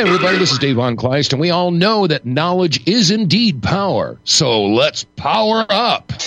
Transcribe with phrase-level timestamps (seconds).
[0.00, 0.38] Hi, everybody.
[0.38, 4.18] This is Dave vonKleist, and we all know that knowledge is indeed power.
[4.24, 6.10] So let's power up.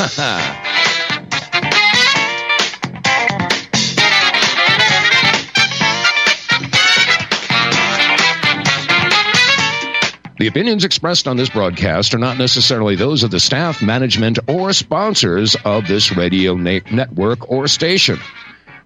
[10.40, 14.74] The opinions expressed on this broadcast are not necessarily those of the staff, management, or
[14.74, 18.20] sponsors of this radio na- network or station.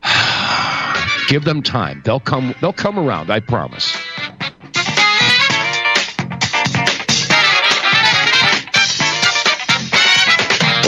[1.29, 2.01] Give them time.
[2.05, 3.97] They'll come they'll come around, I promise.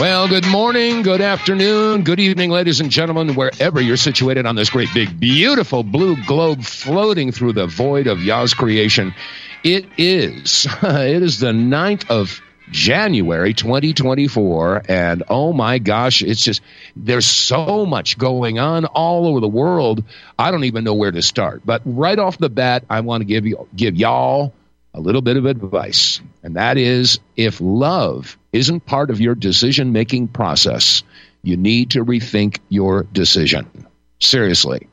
[0.00, 4.70] Well, good morning, good afternoon, good evening, ladies and gentlemen, wherever you're situated on this
[4.70, 9.14] great, big, beautiful blue globe floating through the void of Yah's creation.
[9.62, 10.66] It is.
[10.82, 12.40] It is the 9th of
[12.70, 14.84] January 2024.
[14.88, 16.62] And oh my gosh, it's just,
[16.96, 20.02] there's so much going on all over the world.
[20.38, 21.60] I don't even know where to start.
[21.66, 24.54] But right off the bat, I want to give you, give y'all
[24.94, 26.22] a little bit of advice.
[26.42, 31.02] And that is if love isn't part of your decision making process,
[31.42, 33.66] you need to rethink your decision.
[34.20, 34.86] Seriously.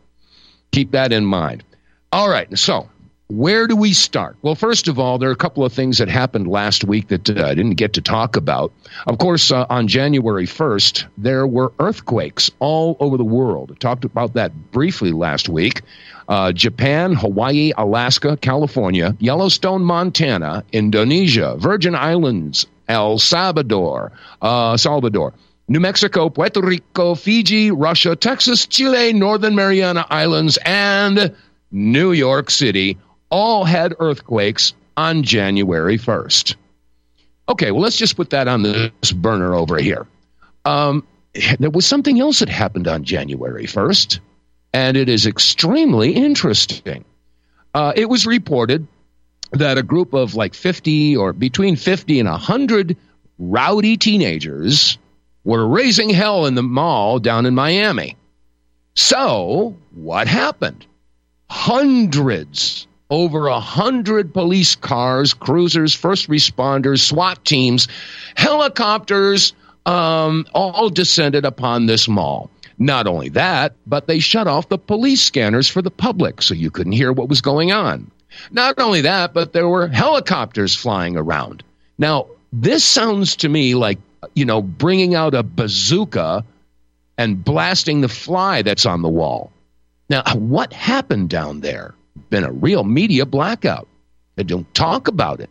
[0.71, 1.63] Keep that in mind.
[2.11, 2.57] All right.
[2.57, 2.89] So
[3.29, 4.37] where do we start?
[4.41, 7.29] Well, first of all, there are a couple of things that happened last week that
[7.29, 8.71] uh, I didn't get to talk about.
[9.05, 13.71] Of course, uh, on January 1st, there were earthquakes all over the world.
[13.73, 15.81] I talked about that briefly last week.
[16.29, 25.33] Uh, Japan, Hawaii, Alaska, California, Yellowstone, Montana, Indonesia, Virgin Islands, El Salvador, uh, Salvador,
[25.67, 31.35] New Mexico, Puerto Rico, Fiji, Russia, Texas, Chile, Northern Mariana Islands, and
[31.71, 32.97] New York City
[33.29, 36.55] all had earthquakes on January 1st.
[37.49, 40.07] Okay, well, let's just put that on this burner over here.
[40.65, 41.05] Um,
[41.59, 44.19] there was something else that happened on January 1st,
[44.73, 47.03] and it is extremely interesting.
[47.73, 48.87] Uh, it was reported
[49.51, 52.97] that a group of like 50 or between 50 and 100
[53.39, 54.97] rowdy teenagers
[55.43, 58.17] were raising hell in the mall down in Miami.
[58.95, 60.85] So, what happened?
[61.49, 67.87] Hundreds over a hundred police cars, cruisers, first responders, SWAT teams,
[68.35, 69.53] helicopters,
[69.85, 72.49] um, all descended upon this mall.
[72.79, 76.69] Not only that, but they shut off the police scanners for the public so you
[76.69, 78.11] couldn't hear what was going on.
[78.51, 81.63] Not only that, but there were helicopters flying around.
[81.97, 83.99] Now, this sounds to me like,
[84.33, 86.45] you know, bringing out a bazooka
[87.17, 89.51] and blasting the fly that's on the wall.
[90.09, 91.93] Now, what happened down there?
[92.29, 93.87] been a real media blackout.
[94.35, 95.49] They don't talk about it.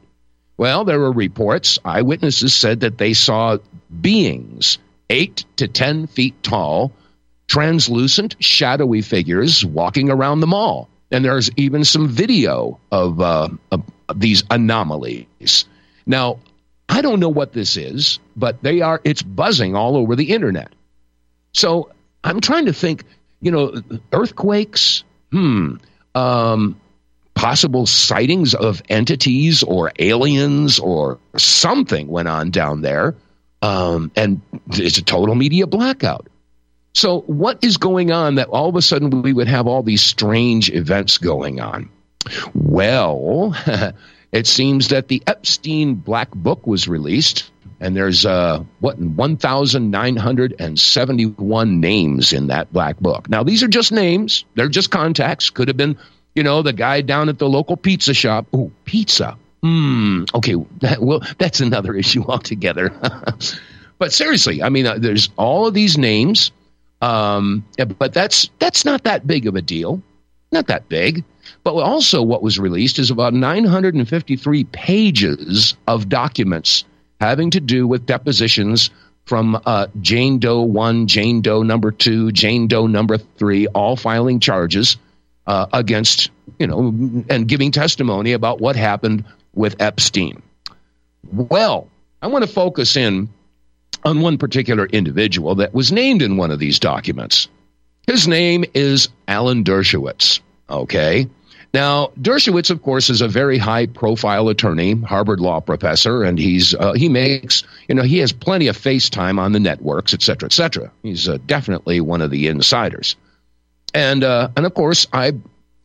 [0.57, 1.79] Well, there were reports.
[1.85, 3.59] Eyewitnesses said that they saw
[4.01, 4.79] beings
[5.11, 6.93] eight to 10 feet tall,
[7.47, 10.89] translucent, shadowy figures walking around the mall.
[11.11, 13.83] And there's even some video of, uh, of
[14.15, 15.65] these anomalies.
[16.05, 16.41] Now,
[16.89, 20.73] I don't know what this is, but they are, it's buzzing all over the internet.
[21.53, 21.91] So
[22.25, 23.05] I'm trying to think,
[23.41, 25.77] you know, earthquakes, hmm,
[26.15, 26.81] um,
[27.35, 33.15] possible sightings of entities or aliens or something went on down there.
[33.63, 34.41] Um, and
[34.73, 36.29] it's a total media blackout.
[36.97, 40.01] So, what is going on that all of a sudden we would have all these
[40.01, 41.91] strange events going on?
[42.55, 43.55] Well,
[44.33, 52.33] it seems that the Epstein Black Book was released, and there's uh, what 1,971 names
[52.33, 53.29] in that Black Book.
[53.29, 55.51] Now, these are just names; they're just contacts.
[55.51, 55.99] Could have been,
[56.35, 58.47] you know, the guy down at the local pizza shop.
[58.55, 59.37] Oh, pizza.
[59.63, 60.25] Hmm.
[60.33, 60.55] Okay.
[60.81, 62.91] That, well, that's another issue altogether.
[63.99, 66.53] but seriously, I mean, uh, there's all of these names,
[67.01, 67.65] um,
[67.99, 70.03] but that's that's not that big of a deal.
[70.53, 71.25] Not that big.
[71.65, 76.85] But also, what was released is about 953 pages of documents
[77.21, 78.91] having to do with depositions
[79.25, 84.39] from uh, Jane Doe 1, Jane Doe number 2, Jane Doe number 3, all filing
[84.39, 84.97] charges
[85.47, 89.25] uh, against, you know, and giving testimony about what happened
[89.55, 90.43] with Epstein.
[91.33, 91.89] Well,
[92.23, 93.29] I want to focus in
[94.07, 97.49] on one particular individual that was named in one of these documents.
[98.07, 100.41] His name is Alan Dershowitz.
[100.71, 101.29] Okay.
[101.75, 106.75] Now, Dershowitz, of course, is a very high profile attorney, Harvard law professor, and he's
[106.75, 110.23] uh, he makes, you know, he has plenty of face time on the networks, et
[110.23, 110.91] cetera, et cetera.
[111.03, 113.17] He's uh, definitely one of the insiders.
[113.93, 115.33] And, uh, and of course, I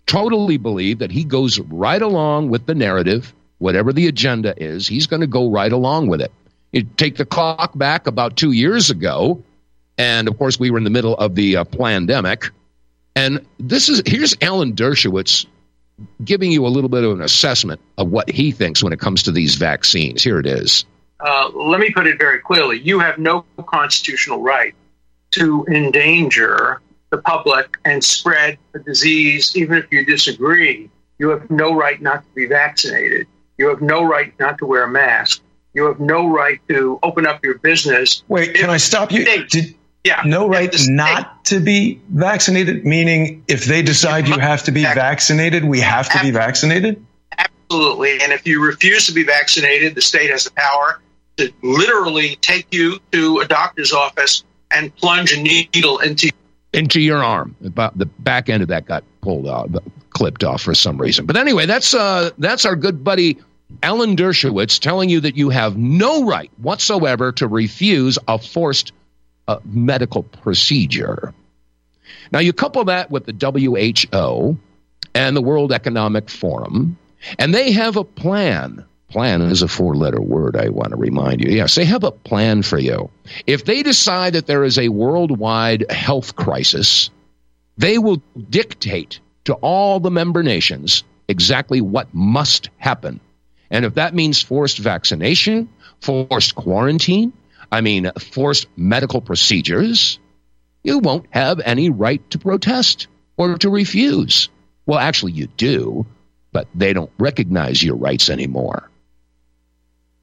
[0.05, 5.07] totally believe that he goes right along with the narrative, whatever the agenda is, he's
[5.07, 6.31] going to go right along with it.
[6.71, 9.43] You take the clock back about two years ago,
[9.97, 12.49] and of course, we were in the middle of the uh, pandemic.
[13.15, 15.45] And this is here's Alan Dershowitz
[16.23, 19.21] giving you a little bit of an assessment of what he thinks when it comes
[19.23, 20.23] to these vaccines.
[20.23, 20.85] Here it is.
[21.19, 22.79] Uh, let me put it very clearly.
[22.79, 24.73] You have no constitutional right
[25.31, 26.81] to endanger
[27.11, 30.89] the public and spread the disease, even if you disagree.
[31.19, 33.27] You have no right not to be vaccinated.
[33.57, 35.43] You have no right not to wear a mask.
[35.73, 38.23] You have no right to open up your business.
[38.27, 39.25] Wait, can I stop you?
[39.47, 40.21] Did, yeah.
[40.25, 45.63] No right not to be vaccinated, meaning if they decide you have to be vaccinated,
[45.63, 47.05] we have to be vaccinated?
[47.37, 48.19] Absolutely.
[48.21, 50.99] And if you refuse to be vaccinated, the state has the power
[51.37, 56.31] to literally take you to a doctor's office and plunge a needle into
[56.73, 57.55] into your arm.
[57.63, 59.69] About the back end of that got pulled out,
[60.09, 61.25] clipped off for some reason.
[61.25, 63.37] But anyway, that's uh that's our good buddy
[63.83, 68.91] Alan Dershowitz telling you that you have no right whatsoever to refuse a forced
[69.47, 71.33] uh, medical procedure.
[72.31, 73.33] Now, you couple that with the
[74.11, 74.57] WHO
[75.13, 76.97] and the World Economic Forum,
[77.37, 78.85] and they have a plan.
[79.09, 81.51] Plan is a four letter word, I want to remind you.
[81.51, 83.09] Yes, they have a plan for you.
[83.45, 87.09] If they decide that there is a worldwide health crisis,
[87.77, 93.19] they will dictate to all the member nations exactly what must happen
[93.71, 95.69] and if that means forced vaccination,
[96.01, 97.33] forced quarantine,
[97.71, 100.19] I mean, forced medical procedures,
[100.83, 103.07] you won't have any right to protest
[103.37, 104.49] or to refuse.
[104.85, 106.05] Well, actually, you do,
[106.51, 108.89] but they don't recognize your rights anymore.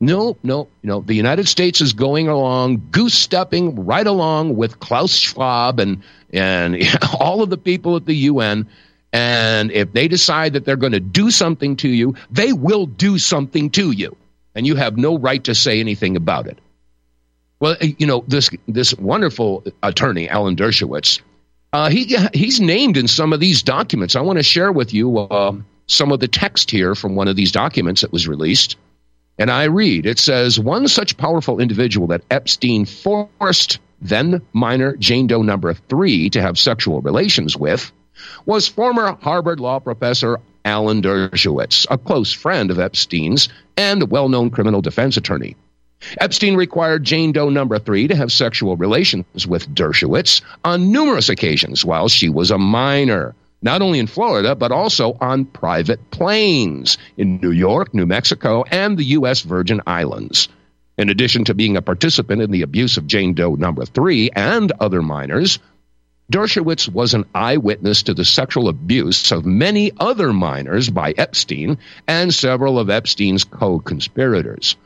[0.00, 5.17] No, no, know, the United States is going along, goose stepping right along with Klaus
[5.17, 6.03] Schwab and,
[6.33, 6.77] and
[7.19, 8.69] all of the people at the UN
[9.13, 13.19] and if they decide that they're going to do something to you, they will do
[13.19, 14.17] something to you.
[14.55, 16.59] And you have no right to say anything about it.
[17.61, 21.21] Well, you know, this, this wonderful attorney, Alan Dershowitz,
[21.73, 24.17] uh, he, he's named in some of these documents.
[24.17, 25.53] I want to share with you uh,
[25.87, 28.77] some of the text here from one of these documents that was released.
[29.39, 35.27] And I read it says, one such powerful individual that Epstein forced then minor Jane
[35.27, 37.93] Doe number three to have sexual relations with
[38.47, 44.29] was former Harvard law professor Alan Dershowitz, a close friend of Epstein's and a well
[44.29, 45.56] known criminal defense attorney.
[46.20, 51.85] Epstein required Jane Doe number three to have sexual relations with Dershowitz on numerous occasions
[51.85, 57.41] while she was a minor, not only in Florida, but also on private planes in
[57.41, 59.41] New York, New Mexico, and the U.S.
[59.41, 60.49] Virgin Islands.
[60.99, 64.73] In addition to being a participant in the abuse of Jane Doe number three and
[64.81, 65.59] other minors,
[66.31, 72.35] Dershowitz was an eyewitness to the sexual abuse of many other minors by Epstein and
[72.35, 74.77] several of Epstein's co conspirators.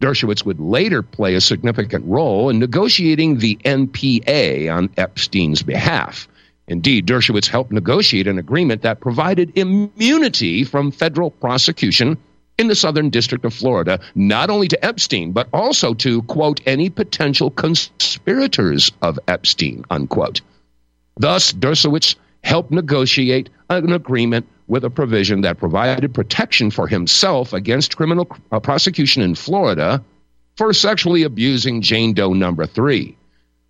[0.00, 6.26] Dershowitz would later play a significant role in negotiating the NPA on Epstein's behalf.
[6.68, 12.16] Indeed, Dershowitz helped negotiate an agreement that provided immunity from federal prosecution
[12.56, 16.88] in the Southern District of Florida, not only to Epstein, but also to, quote, any
[16.88, 20.40] potential conspirators of Epstein, unquote.
[21.18, 27.96] Thus, Dershowitz helped negotiate an agreement with a provision that provided protection for himself against
[27.96, 30.02] criminal uh, prosecution in Florida
[30.56, 33.16] for sexually abusing Jane Doe number three.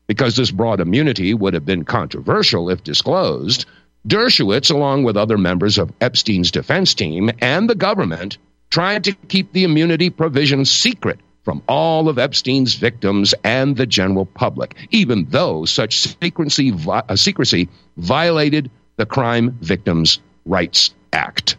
[0.06, 3.66] Because this broad immunity would have been controversial if disclosed,
[4.06, 8.38] Dershowitz, along with other members of Epstein's defense team and the government,
[8.70, 14.26] tried to keep the immunity provision secret from all of Epstein's victims and the general
[14.26, 21.56] public, even though such secrecy, uh, secrecy violated the Crime Victims' Rights Act.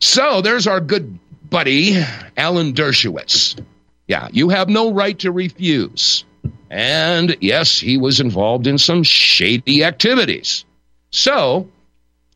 [0.00, 1.18] So there's our good
[1.48, 1.96] buddy,
[2.36, 3.58] Alan Dershowitz.
[4.06, 6.26] Yeah, you have no right to refuse.
[6.68, 10.66] And yes, he was involved in some shady activities.
[11.08, 11.66] So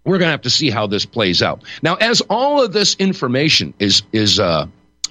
[0.06, 1.62] we're going to have to see how this plays out.
[1.82, 4.66] Now, as all of this information is is uh,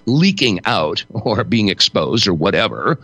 [0.05, 2.99] leaking out or being exposed or whatever,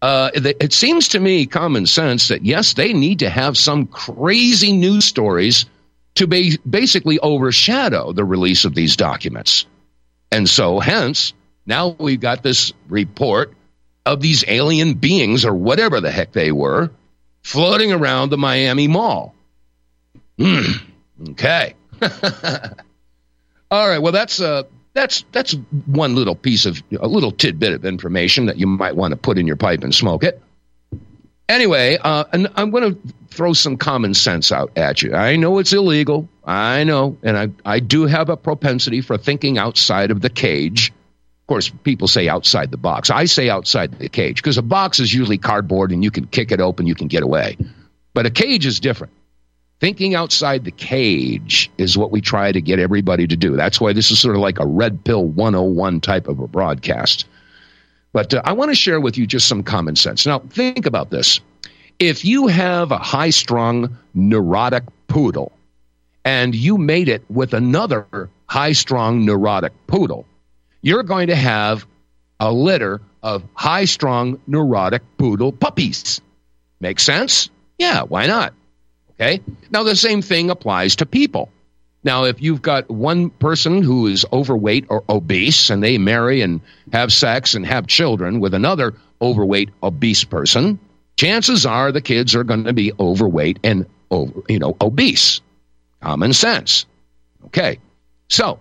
[0.00, 4.72] uh, it seems to me common sense that yes, they need to have some crazy
[4.72, 5.66] news stories
[6.14, 9.66] to be basically overshadow the release of these documents.
[10.30, 11.32] And so, hence,
[11.66, 13.54] now we've got this report
[14.06, 16.90] of these alien beings or whatever the heck they were
[17.42, 19.34] floating around the Miami Mall.
[20.38, 20.72] Hmm.
[21.30, 21.74] Okay.
[23.70, 23.98] All right.
[23.98, 24.62] Well, that's uh,
[24.98, 25.52] that's that's
[25.86, 29.38] one little piece of a little tidbit of information that you might want to put
[29.38, 30.42] in your pipe and smoke it.
[31.48, 35.14] Anyway, uh, and I'm going to throw some common sense out at you.
[35.14, 36.28] I know it's illegal.
[36.44, 40.90] I know, and I I do have a propensity for thinking outside of the cage.
[40.90, 43.08] Of course, people say outside the box.
[43.08, 46.50] I say outside the cage because a box is usually cardboard and you can kick
[46.50, 47.56] it open, you can get away.
[48.14, 49.12] But a cage is different.
[49.80, 53.54] Thinking outside the cage is what we try to get everybody to do.
[53.54, 57.26] That's why this is sort of like a red pill 101 type of a broadcast.
[58.12, 60.26] But uh, I want to share with you just some common sense.
[60.26, 61.40] Now, think about this.
[62.00, 65.52] If you have a high strung, neurotic poodle
[66.24, 70.26] and you mate it with another high strung, neurotic poodle,
[70.82, 71.86] you're going to have
[72.40, 76.20] a litter of high strung, neurotic poodle puppies.
[76.80, 77.50] Make sense?
[77.78, 78.54] Yeah, why not?
[79.20, 79.40] Okay.
[79.70, 81.50] Now, the same thing applies to people.
[82.04, 86.60] Now, if you've got one person who is overweight or obese and they marry and
[86.92, 90.78] have sex and have children with another overweight, obese person,
[91.16, 95.40] chances are the kids are going to be overweight and over, you know, obese.
[96.00, 96.86] Common sense.
[97.46, 97.80] Okay.
[98.28, 98.60] So,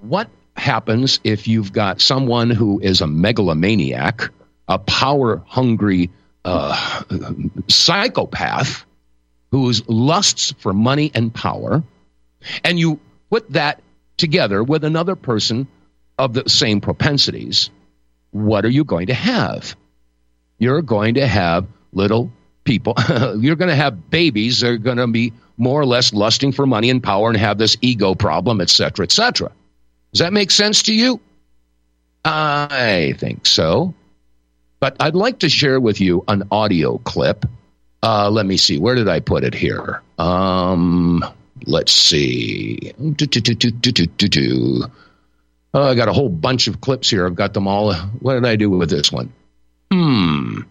[0.00, 4.30] what happens if you've got someone who is a megalomaniac,
[4.68, 6.10] a power hungry
[6.44, 7.02] uh,
[7.66, 8.86] psychopath
[9.50, 11.82] whose lusts for money and power,
[12.64, 13.82] and you put that
[14.16, 15.66] together with another person
[16.18, 17.70] of the same propensities,
[18.30, 19.76] what are you going to have?
[20.58, 22.30] You're going to have little
[22.64, 22.94] people.
[23.38, 26.66] You're going to have babies that are going to be more or less lusting for
[26.66, 29.50] money and power and have this ego problem, etc., etc.
[30.12, 31.20] Does that make sense to you?
[32.24, 33.94] I think so.
[34.80, 37.44] But I'd like to share with you an audio clip
[38.02, 38.78] uh, let me see.
[38.78, 40.02] Where did I put it here?
[40.18, 41.24] Um,
[41.66, 42.92] let's see.
[45.72, 47.26] Oh, I got a whole bunch of clips here.
[47.26, 47.92] I've got them all.
[47.94, 49.32] What did I do with this one?
[49.92, 50.62] Hmm.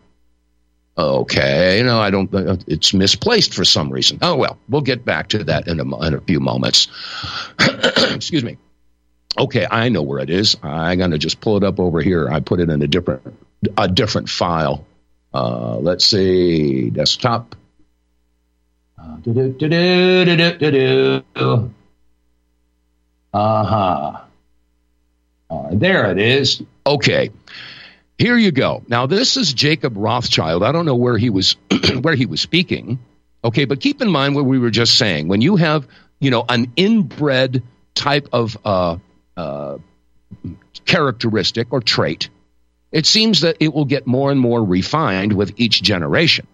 [0.98, 1.82] Okay.
[1.84, 2.34] No, I don't.
[2.34, 4.20] Uh, it's misplaced for some reason.
[4.22, 6.88] Oh well, we'll get back to that in a, in a few moments.
[7.60, 8.58] Excuse me.
[9.38, 10.58] Okay, I know where it is.
[10.64, 12.30] I'm gonna just pull it up over here.
[12.30, 13.22] I put it in a different
[13.78, 14.86] a different file.
[15.34, 17.56] Uh, let's see, desktop.
[23.34, 24.22] Uh huh.
[25.50, 26.62] Uh, there it is.
[26.86, 27.32] Okay.
[28.18, 28.84] Here you go.
[28.88, 30.64] Now this is Jacob Rothschild.
[30.64, 31.56] I don't know where he was
[32.02, 33.00] where he was speaking.
[33.44, 35.30] Okay, but keep in mind what we were just saying.
[35.30, 35.88] When you have,
[36.20, 37.64] you know, an inbred
[37.96, 38.98] type of uh,
[39.38, 39.78] uh,
[40.86, 42.30] characteristic or trait,
[42.92, 46.48] it seems that it will get more and more refined with each generation.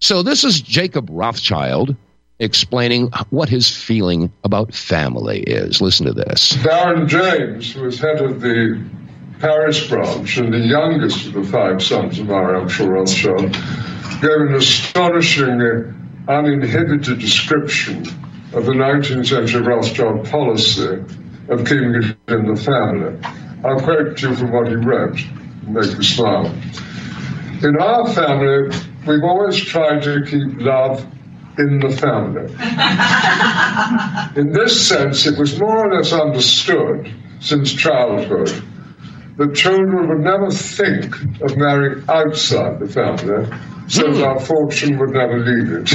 [0.00, 1.96] So this is Jacob Rothschild
[2.38, 5.80] explaining what his feeling about family is.
[5.80, 6.56] Listen to this.
[6.56, 8.84] Baron James, who was head of the
[9.40, 13.52] Paris branch and the youngest of the five sons of Marshal Rothschild,
[14.20, 15.92] gave an astonishingly
[16.28, 17.98] uh, uninhibited description
[18.52, 21.04] of the 19th century Rothschild policy
[21.48, 23.18] of keeping it in the family.
[23.64, 25.18] I'll quote you from what he wrote
[25.66, 26.46] make you smile.
[27.62, 31.06] In our family, we've always tried to keep love
[31.58, 32.52] in the family.
[34.40, 38.50] in this sense, it was more or less understood since childhood
[39.36, 43.46] that children would never think of marrying outside the family,
[43.88, 45.92] so that our fortune would never leave it.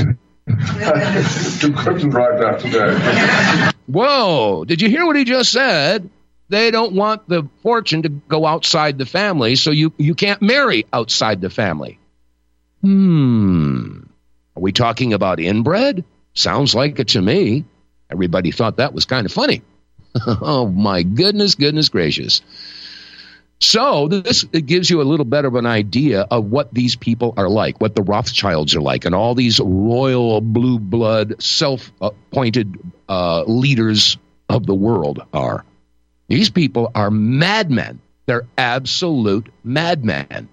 [1.64, 3.72] you couldn't write that today.
[3.88, 6.10] Whoa, did you hear what he just said?
[6.52, 10.86] They don't want the fortune to go outside the family, so you, you can't marry
[10.92, 11.98] outside the family.
[12.82, 14.02] Hmm.
[14.58, 16.04] Are we talking about inbred?
[16.34, 17.64] Sounds like it to me.
[18.12, 19.62] Everybody thought that was kind of funny.
[20.28, 22.42] oh my goodness, goodness gracious.
[23.62, 27.48] So this gives you a little better of an idea of what these people are
[27.48, 32.78] like, what the Rothschilds are like, and all these royal blue blood, self-appointed
[33.08, 34.18] uh, leaders
[34.50, 35.64] of the world are.
[36.32, 38.00] These people are madmen.
[38.26, 40.48] They're absolute madmen.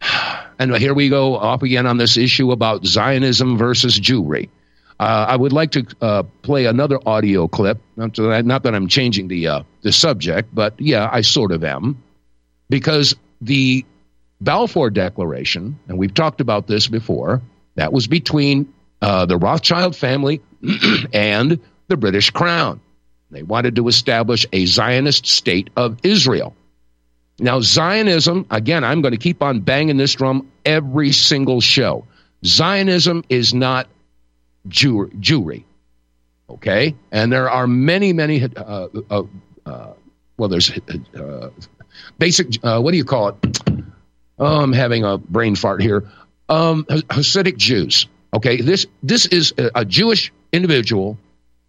[0.56, 4.50] And here we go off again on this issue about Zionism versus Jewry.
[5.00, 7.80] Uh, I would like to uh, play another audio clip.
[7.96, 11.64] Not that, not that I'm changing the uh, the subject, but yeah, I sort of
[11.64, 12.00] am,
[12.70, 13.84] because the
[14.40, 17.42] Balfour Declaration, and we've talked about this before,
[17.74, 18.72] that was between
[19.02, 20.40] uh, the Rothschild family
[21.12, 21.58] and
[21.88, 22.80] the British Crown.
[23.34, 26.54] They wanted to establish a Zionist state of Israel.
[27.40, 32.06] Now, Zionism, again, I'm going to keep on banging this drum every single show.
[32.44, 33.88] Zionism is not
[34.68, 35.64] Jew- Jewry.
[36.48, 36.94] Okay?
[37.10, 39.22] And there are many, many, uh, uh,
[39.66, 39.92] uh,
[40.36, 41.50] well, there's uh,
[42.18, 43.36] basic, uh, what do you call it?
[44.38, 46.08] Oh, I'm having a brain fart here.
[46.48, 48.06] Um, Hasidic Jews.
[48.32, 48.60] Okay?
[48.60, 51.18] This, this is a, a Jewish individual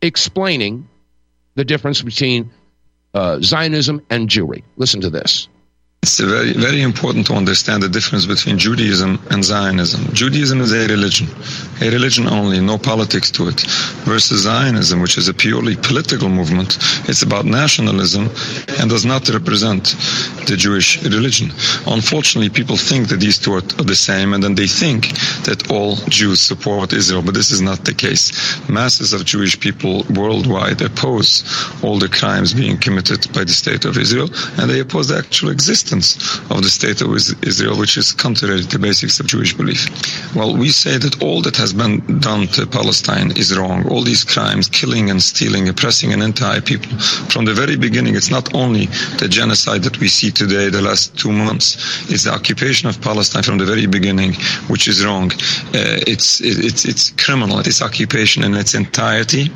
[0.01, 0.87] explaining
[1.55, 2.51] the difference between
[3.13, 4.63] uh, Zionism and Jewry.
[4.77, 5.47] Listen to this.
[6.05, 10.13] It's very, very important to understand the difference between Judaism and Zionism.
[10.13, 11.27] Judaism is a religion,
[11.81, 13.61] a religion only, no politics to it,
[14.05, 16.77] versus Zionism, which is a purely political movement.
[17.09, 18.29] It's about nationalism
[18.77, 19.95] and does not represent
[20.45, 21.49] the Jewish religion.
[21.87, 25.09] Unfortunately, people think that these two are the same, and then they think
[25.45, 28.31] that all Jews support Israel, but this is not the case.
[28.69, 31.43] Masses of Jewish people worldwide oppose
[31.81, 35.49] all the crimes being committed by the state of Israel, and they oppose the actual
[35.49, 39.53] existence existence of the state of Israel, which is contrary to the basics of Jewish
[39.53, 39.87] belief.
[40.35, 43.87] Well, we say that all that has been done to Palestine is wrong.
[43.89, 46.97] All these crimes, killing and stealing, oppressing an entire people.
[47.29, 48.85] From the very beginning, it's not only
[49.19, 51.75] the genocide that we see today, the last two months,
[52.11, 54.33] it's the occupation of Palestine from the very beginning,
[54.67, 55.31] which is wrong.
[55.31, 59.49] Uh, it's, it's, it's criminal, it's occupation in its entirety.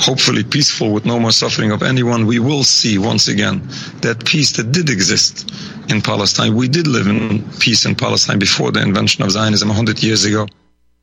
[0.00, 2.26] Hopefully peaceful with no more suffering of anyone.
[2.26, 3.62] We will see once again
[4.02, 5.50] that peace that did exist
[5.88, 6.54] in Palestine.
[6.54, 10.46] We did live in peace in Palestine before the invention of Zionism 100 years ago.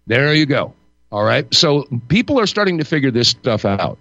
[0.08, 0.74] There you go.
[1.12, 1.52] All right.
[1.54, 3.98] So people are starting to figure this stuff out.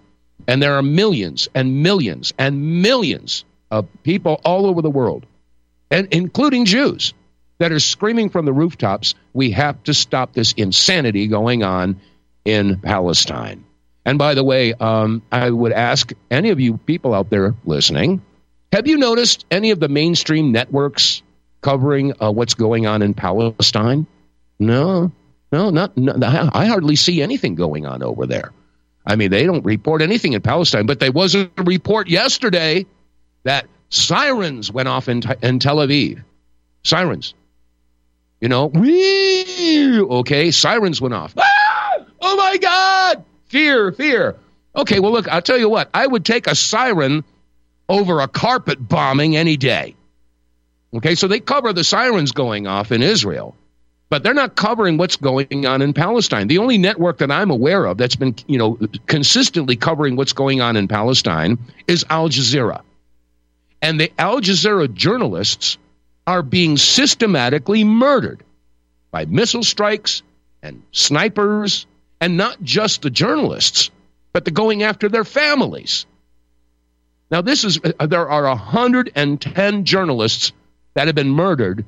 [0.47, 5.25] And there are millions and millions and millions of people all over the world,
[5.89, 7.13] and including Jews,
[7.57, 11.99] that are screaming from the rooftops, we have to stop this insanity going on
[12.43, 13.63] in Palestine.
[14.05, 18.21] And by the way, um, I would ask any of you people out there listening,
[18.75, 21.23] have you noticed any of the mainstream networks
[21.61, 24.05] covering uh, what's going on in Palestine?
[24.59, 25.13] No,
[25.49, 25.95] no, not.
[25.95, 26.13] No,
[26.53, 28.51] I hardly see anything going on over there.
[29.07, 32.85] I mean, they don't report anything in Palestine, but there was a report yesterday
[33.43, 36.21] that sirens went off in, in Tel Aviv.
[36.83, 37.33] Sirens.
[38.41, 41.33] You know, wee, okay, sirens went off.
[41.37, 42.05] Ah!
[42.21, 43.23] Oh my God!
[43.45, 44.35] Fear, fear.
[44.75, 47.23] Okay, well, look, I'll tell you what, I would take a siren
[47.89, 49.95] over a carpet bombing any day.
[50.93, 53.55] Okay, so they cover the sirens going off in Israel,
[54.09, 56.47] but they're not covering what's going on in Palestine.
[56.47, 60.61] The only network that I'm aware of that's been, you know, consistently covering what's going
[60.61, 62.81] on in Palestine is Al Jazeera.
[63.81, 65.77] And the Al Jazeera journalists
[66.25, 68.43] are being systematically murdered
[69.11, 70.23] by missile strikes
[70.63, 71.85] and snipers,
[72.19, 73.91] and not just the journalists,
[74.33, 76.05] but they're going after their families.
[77.31, 80.51] Now, this is uh, there are 110 journalists
[80.93, 81.85] that have been murdered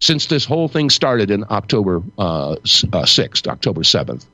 [0.00, 4.24] since this whole thing started in October uh, uh, 6th, October 7th.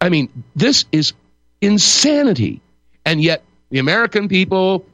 [0.00, 1.14] I mean, this is
[1.62, 2.60] insanity.
[3.04, 4.84] And yet, the American people,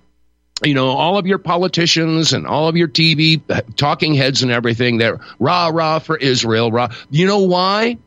[0.63, 4.53] you know, all of your politicians and all of your TV uh, talking heads and
[4.53, 6.95] everything, they're rah, rah for Israel, rah.
[7.11, 7.99] You know why?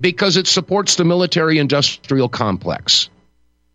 [0.00, 3.08] Because it supports the military industrial complex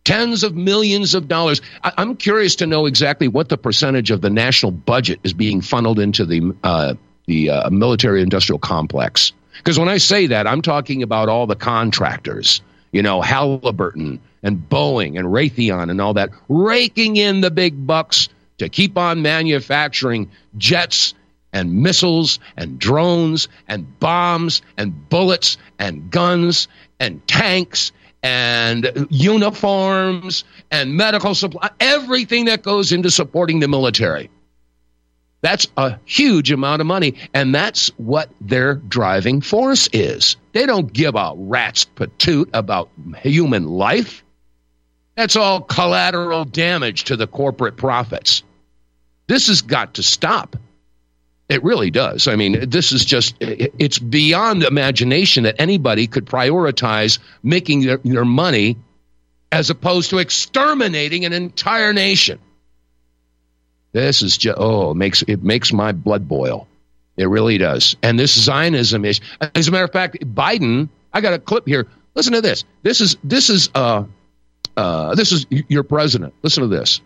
[0.04, 1.60] tens of millions of dollars.
[1.82, 5.60] I, am curious to know exactly what the percentage of the national budget is being
[5.60, 6.94] funneled into the uh,
[7.26, 9.32] the uh, military industrial complex.
[9.56, 12.60] Because when I say that, I'm talking about all the contractors,
[12.92, 18.28] you know, Halliburton and Boeing and Raytheon and all that, raking in the big bucks
[18.58, 21.14] to keep on manufacturing jets
[21.52, 26.68] and missiles and drones and bombs and bullets and guns
[27.00, 27.92] and tanks
[28.24, 34.30] and uniforms and medical supply, everything that goes into supporting the military.
[35.42, 40.36] That's a huge amount of money, and that's what their driving force is.
[40.52, 44.24] They don't give a rat's patoot about human life.
[45.16, 48.42] That's all collateral damage to the corporate profits.
[49.26, 50.56] This has got to stop.
[51.48, 52.26] It really does.
[52.26, 58.24] I mean, this is just, it's beyond imagination that anybody could prioritize making their, their
[58.24, 58.76] money
[59.52, 62.38] as opposed to exterminating an entire nation.
[63.92, 66.66] This is just, oh, it makes, it makes my blood boil.
[67.16, 67.94] It really does.
[68.02, 69.20] And this Zionism is,
[69.54, 71.86] as a matter of fact, Biden, I got a clip here.
[72.14, 72.64] Listen to this.
[72.82, 74.04] This is, this is, uh,
[74.76, 76.34] uh, this is your president.
[76.42, 77.00] Listen to this.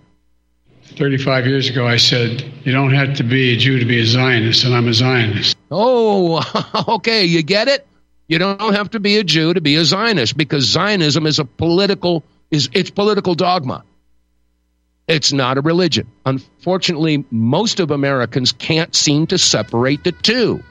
[0.97, 4.07] 35 years ago, I said, You don't have to be a Jew to be a
[4.07, 5.57] Zionist, and I'm a Zionist.
[5.71, 6.43] Oh,
[6.97, 7.25] okay.
[7.25, 7.87] You get it?
[8.29, 11.45] You don't have to be a Jew to be a Zionist because Zionism is a
[11.45, 13.85] political is it's political dogma.
[15.07, 16.07] It's not a religion.
[16.27, 20.63] Unfortunately, most of Americans can't seem to separate the two.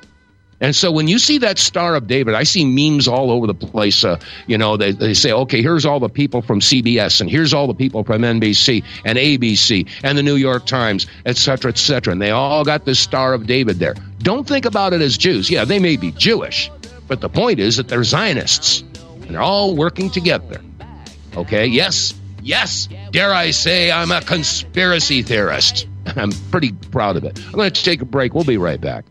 [0.59, 3.53] And so when you see that Star of David, I see memes all over the
[3.53, 4.03] place.
[4.03, 7.53] Uh, you know, they, they say, okay, here's all the people from CBS, and here's
[7.53, 11.77] all the people from NBC and ABC and the New York Times, et cetera, et
[11.77, 12.11] cetera.
[12.11, 13.93] And they all got this Star of David there.
[14.19, 15.49] Don't think about it as Jews.
[15.49, 16.71] Yeah, they may be Jewish,
[17.07, 20.59] but the point is that they're Zionists, and they're all working together.
[21.35, 25.87] Okay, yes, yes, dare I say I'm a conspiracy theorist.
[26.15, 27.39] I'm pretty proud of it.
[27.45, 28.33] I'm going to take a break.
[28.33, 29.05] We'll be right back.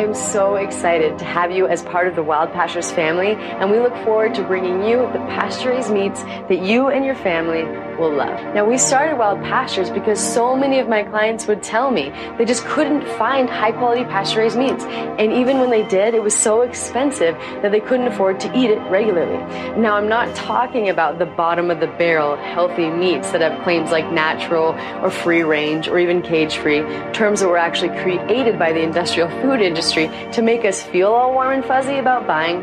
[0.00, 3.80] I'm so excited to have you as part of the Wild Pastures family, and we
[3.80, 7.64] look forward to bringing you the pasture meats that you and your family
[7.98, 8.54] will love.
[8.54, 12.08] Now, we started Wild Pastures because so many of my clients would tell me
[12.38, 14.84] they just couldn't find high quality pasture meats.
[14.84, 18.70] And even when they did, it was so expensive that they couldn't afford to eat
[18.70, 19.36] it regularly.
[19.78, 23.90] Now, I'm not talking about the bottom of the barrel healthy meats that have claims
[23.90, 26.80] like natural or free range or even cage free,
[27.12, 31.32] terms that were actually created by the industrial food industry to make us feel all
[31.32, 32.62] warm and fuzzy about buying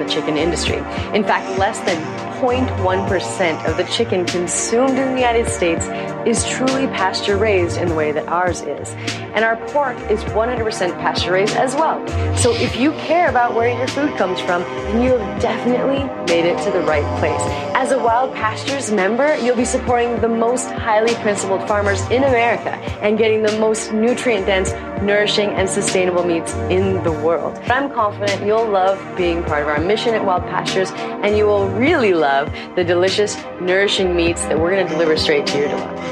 [0.01, 0.77] the chicken industry.
[1.13, 1.97] In fact, less than
[2.41, 5.85] 0.1% of the chicken consumed in the United States
[6.25, 8.89] is truly pasture raised in the way that ours is.
[9.33, 12.05] And our pork is 100% pasture raised as well.
[12.37, 16.45] So if you care about where your food comes from, then you have definitely made
[16.45, 17.41] it to the right place.
[17.75, 22.71] As a Wild Pastures member, you'll be supporting the most highly principled farmers in America
[23.01, 27.57] and getting the most nutrient dense, nourishing, and sustainable meats in the world.
[27.65, 31.67] I'm confident you'll love being part of our mission at Wild Pastures and you will
[31.69, 36.10] really love the delicious, nourishing meats that we're going to deliver straight to your door.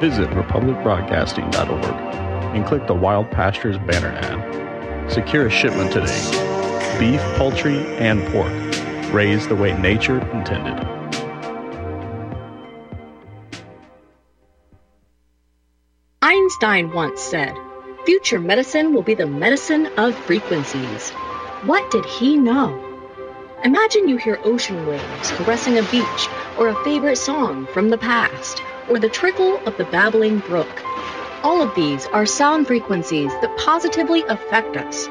[0.00, 1.84] Visit republicbroadcasting.org
[2.54, 5.10] and click the Wild Pastures banner ad.
[5.10, 6.98] Secure a shipment today.
[6.98, 8.52] Beef, poultry, and pork,
[9.14, 10.86] raised the way nature intended.
[16.20, 17.54] Einstein once said,
[18.04, 21.10] Future medicine will be the medicine of frequencies.
[21.64, 22.82] What did he know?
[23.64, 26.28] Imagine you hear ocean waves caressing a beach,
[26.58, 30.82] or a favorite song from the past, or the trickle of the babbling brook.
[31.42, 35.06] All of these are sound frequencies that positively affect us.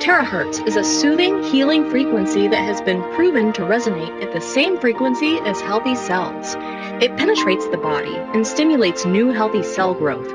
[0.00, 4.78] Terahertz is a soothing, healing frequency that has been proven to resonate at the same
[4.78, 6.54] frequency as healthy cells.
[7.02, 10.32] It penetrates the body and stimulates new healthy cell growth.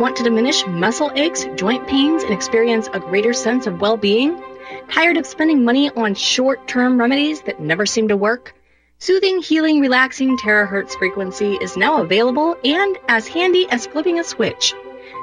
[0.00, 4.42] Want to diminish muscle aches, joint pains, and experience a greater sense of well being?
[4.88, 8.54] Tired of spending money on short term remedies that never seem to work?
[9.04, 14.72] Soothing, healing, relaxing terahertz frequency is now available and as handy as flipping a switch.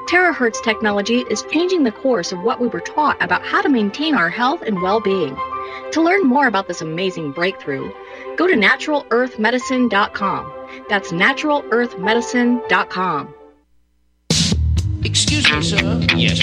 [0.08, 4.14] Terahertz technology is changing the course of what we were taught about how to maintain
[4.14, 5.36] our health and well being.
[5.90, 7.90] To learn more about this amazing breakthrough,
[8.36, 10.52] go to naturalearthmedicine.com.
[10.88, 13.34] That's naturalearthmedicine.com.
[15.02, 16.06] Excuse me, sir.
[16.14, 16.40] Yes.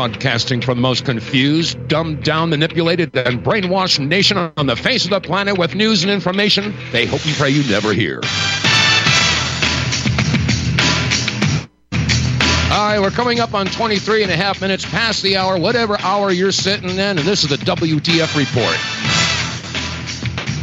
[0.00, 5.10] Broadcasting from the most confused, dumbed down, manipulated, and brainwashed nation on the face of
[5.10, 8.22] the planet with news and information they hope and pray you never hear.
[12.72, 16.00] All right, we're coming up on 23 and a half minutes past the hour, whatever
[16.00, 18.78] hour you're sitting in, and this is the WTF Report.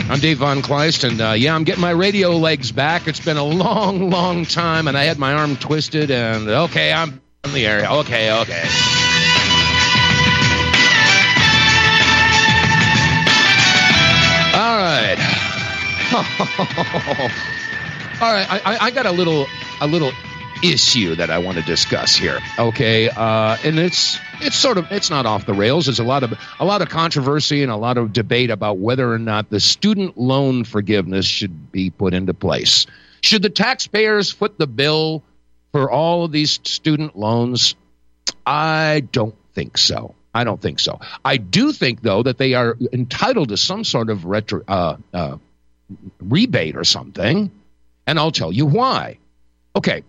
[0.10, 3.08] I'm Dave vonKleist, and uh, yeah, I'm getting my radio legs back.
[3.08, 7.22] It's been a long, long time, and I had my arm twisted, and okay, I'm
[7.44, 7.88] in the area.
[7.88, 8.97] Okay, okay.
[18.20, 19.46] All right, I, I got a little
[19.82, 20.12] a little
[20.64, 22.40] issue that I want to discuss here.
[22.58, 25.86] Okay, uh, and it's it's sort of it's not off the rails.
[25.86, 29.12] There's a lot of a lot of controversy and a lot of debate about whether
[29.12, 32.86] or not the student loan forgiveness should be put into place.
[33.22, 35.24] Should the taxpayers foot the bill
[35.72, 37.76] for all of these student loans?
[38.46, 40.16] I don't think so.
[40.34, 41.00] I don't think so.
[41.26, 45.38] I do think, though, that they are entitled to some sort of retro, uh, uh,
[46.20, 47.52] rebate or something,
[48.06, 49.20] and I'll tell you why.
[49.76, 50.04] Okay,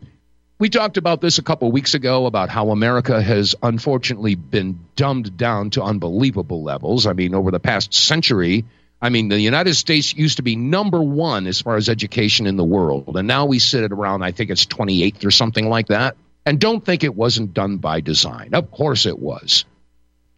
[0.58, 5.36] we talked about this a couple weeks ago about how America has unfortunately been dumbed
[5.36, 7.06] down to unbelievable levels.
[7.06, 8.64] I mean, over the past century,
[9.00, 12.56] I mean, the United States used to be number one as far as education in
[12.56, 15.88] the world, and now we sit at around, I think it's 28th or something like
[15.88, 16.16] that.
[16.44, 18.54] And don't think it wasn't done by design.
[18.54, 19.66] Of course it was.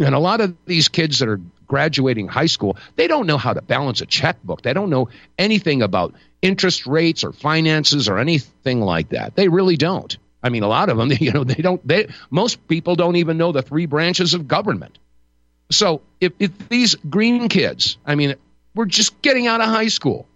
[0.01, 1.41] And a lot of these kids that are
[1.71, 4.63] graduating high school, they don't know how to balance a checkbook.
[4.63, 9.37] They don't know anything about interest rates or finances or anything like that.
[9.37, 10.19] They really don't.
[10.43, 11.87] I mean, a lot of them, you know, they don't.
[11.87, 14.99] They most people don't even know the three branches of government.
[15.71, 18.35] So if, if these green kids, I mean,
[18.75, 20.27] we're just getting out of high school,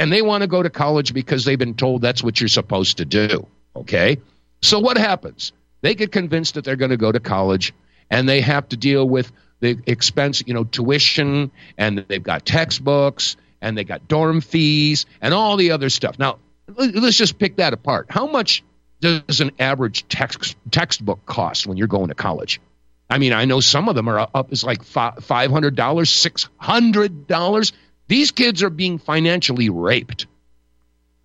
[0.00, 2.96] and they want to go to college because they've been told that's what you're supposed
[2.96, 3.46] to do.
[3.76, 4.18] Okay,
[4.62, 5.52] so what happens?
[5.82, 7.72] They get convinced that they're going to go to college,
[8.10, 9.30] and they have to deal with
[9.64, 15.32] the expense, you know, tuition, and they've got textbooks, and they got dorm fees, and
[15.32, 16.18] all the other stuff.
[16.18, 16.38] Now,
[16.76, 18.06] let's just pick that apart.
[18.10, 18.62] How much
[19.00, 22.60] does an average text textbook cost when you're going to college?
[23.08, 26.48] I mean, I know some of them are up as like five hundred dollars, six
[26.58, 27.72] hundred dollars.
[28.06, 30.26] These kids are being financially raped.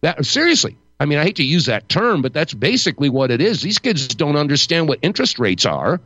[0.01, 0.77] That seriously.
[0.99, 3.61] I mean, I hate to use that term, but that's basically what it is.
[3.61, 6.01] These kids don't understand what interest rates are,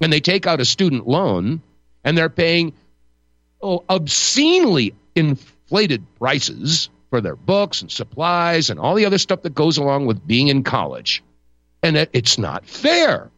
[0.00, 1.62] and they take out a student loan,
[2.06, 2.72] and they're paying
[3.60, 9.54] oh, obscenely inflated prices for their books and supplies and all the other stuff that
[9.54, 11.22] goes along with being in college.
[11.82, 13.30] And it, it's not fair.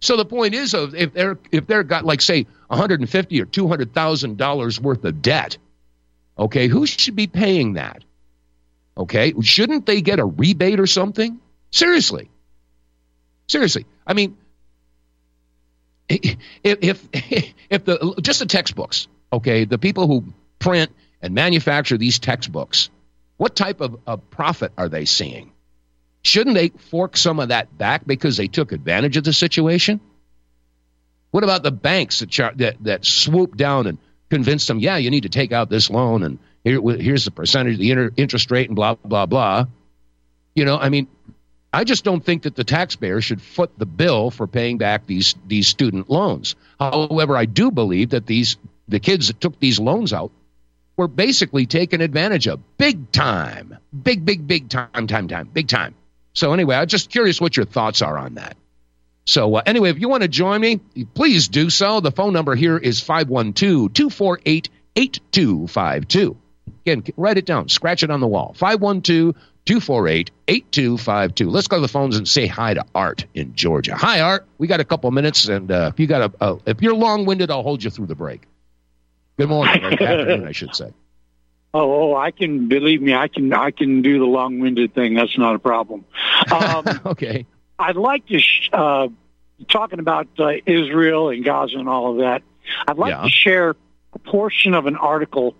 [0.00, 4.38] So the point is, if they're if they're got like say 150 or 200 thousand
[4.38, 5.58] dollars worth of debt,
[6.38, 8.04] okay, who should be paying that?
[8.96, 11.40] Okay, shouldn't they get a rebate or something?
[11.72, 12.30] Seriously,
[13.48, 13.86] seriously.
[14.06, 14.36] I mean,
[16.08, 17.08] if if
[17.70, 20.24] if the just the textbooks, okay, the people who
[20.58, 20.90] print
[21.20, 22.90] and manufacture these textbooks,
[23.36, 25.52] what type of, of profit are they seeing?
[26.22, 30.00] Shouldn't they fork some of that back because they took advantage of the situation?
[31.30, 33.98] What about the banks that, char- that, that swoop down and
[34.30, 37.78] convince them, yeah, you need to take out this loan and here, here's the percentage,
[37.78, 39.66] the inter- interest rate, and blah, blah, blah.
[40.54, 41.06] You know, I mean,
[41.72, 45.34] I just don't think that the taxpayer should foot the bill for paying back these,
[45.46, 46.56] these student loans.
[46.80, 48.56] However, I do believe that these
[48.88, 50.32] the kids that took these loans out
[50.96, 53.76] were basically taken advantage of big time.
[54.02, 55.94] Big, big, big time, time, time, big time.
[56.32, 58.56] So, anyway, I'm just curious what your thoughts are on that.
[59.26, 60.78] So, uh, anyway, if you want to join me,
[61.14, 62.00] please do so.
[62.00, 66.36] The phone number here is 512 248 8252.
[66.84, 69.34] Again, write it down, scratch it on the wall 512
[69.68, 71.50] 248 8252.
[71.50, 73.94] Let's go to the phones and say hi to Art in Georgia.
[73.94, 74.46] Hi, Art.
[74.56, 77.26] We got a couple minutes, and uh, if you got a, a if you're long
[77.26, 78.44] winded, I'll hold you through the break.
[79.36, 80.92] Good morning, or afternoon, I should say.
[81.74, 83.14] Oh, oh, I can believe me.
[83.14, 85.12] I can I can do the long-winded thing.
[85.12, 86.06] That's not a problem.
[86.50, 87.44] Um, okay.
[87.78, 89.08] I'd like to sh- uh,
[89.68, 92.42] talking about uh, Israel and Gaza and all of that.
[92.88, 93.22] I'd like yeah.
[93.22, 93.76] to share
[94.14, 95.54] a portion of an article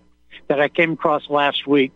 [0.49, 1.93] that I came across last week,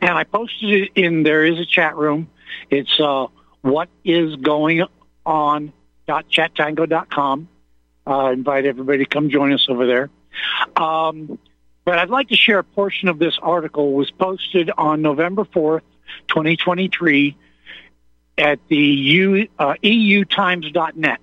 [0.00, 1.22] and I posted it in.
[1.22, 2.30] There is a chat room.
[2.70, 3.26] It's uh,
[3.62, 4.84] what is going
[5.24, 5.72] on.
[6.08, 7.48] chatango.com.
[8.06, 10.10] Uh, invite everybody to come join us over there.
[10.76, 11.38] Um,
[11.84, 15.82] but I'd like to share a portion of this article was posted on November 4th,
[16.28, 17.36] 2023
[18.36, 21.20] at the U, uh, EUTimes.net.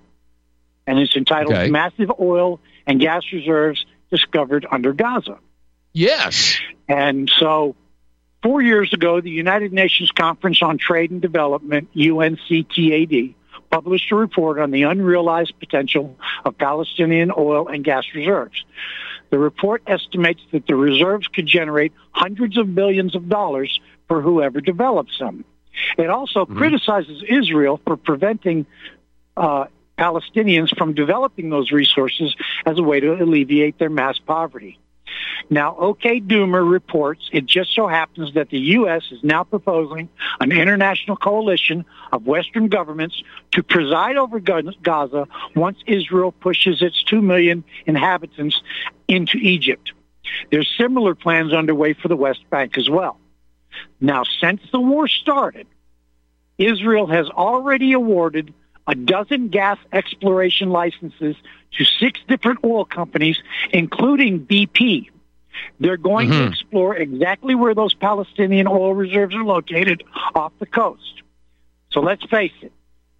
[0.86, 1.70] And it's entitled okay.
[1.70, 5.38] Massive Oil and Gas Reserves Discovered Under Gaza.
[5.92, 6.58] Yes.
[6.88, 7.76] And so
[8.42, 13.34] four years ago, the United Nations Conference on Trade and Development, UNCTAD,
[13.70, 18.64] published a report on the unrealized potential of Palestinian oil and gas reserves.
[19.30, 24.60] The report estimates that the reserves could generate hundreds of billions of dollars for whoever
[24.60, 25.44] develops them.
[25.96, 26.58] It also mm-hmm.
[26.58, 28.66] criticizes Israel for preventing
[29.38, 29.66] uh,
[29.98, 32.34] Palestinians from developing those resources
[32.66, 34.78] as a way to alleviate their mass poverty.
[35.50, 39.02] Now, OK Doomer reports it just so happens that the U.S.
[39.10, 40.08] is now proposing
[40.40, 47.20] an international coalition of Western governments to preside over Gaza once Israel pushes its 2
[47.20, 48.60] million inhabitants
[49.08, 49.92] into Egypt.
[50.50, 53.18] There's similar plans underway for the West Bank as well.
[54.00, 55.66] Now, since the war started,
[56.58, 58.52] Israel has already awarded
[58.86, 61.36] a dozen gas exploration licenses
[61.72, 63.38] to six different oil companies,
[63.72, 65.10] including BP.
[65.80, 66.40] They're going mm-hmm.
[66.40, 71.22] to explore exactly where those Palestinian oil reserves are located off the coast.
[71.90, 72.72] So let's face it.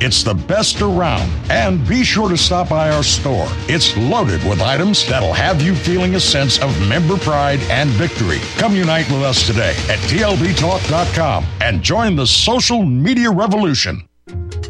[0.00, 1.30] it's the best around.
[1.50, 3.46] And be sure to stop by our store.
[3.68, 8.38] It's loaded with items that'll have you feeling a sense of member pride and victory.
[8.56, 14.02] Come unite with us today at TLBTalk.com and join the social media revolution.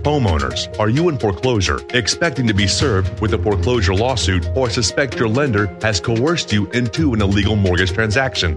[0.02, 5.18] Homeowners, are you in foreclosure, expecting to be served with a foreclosure lawsuit, or suspect
[5.18, 8.56] your lender has coerced you into an illegal mortgage transaction?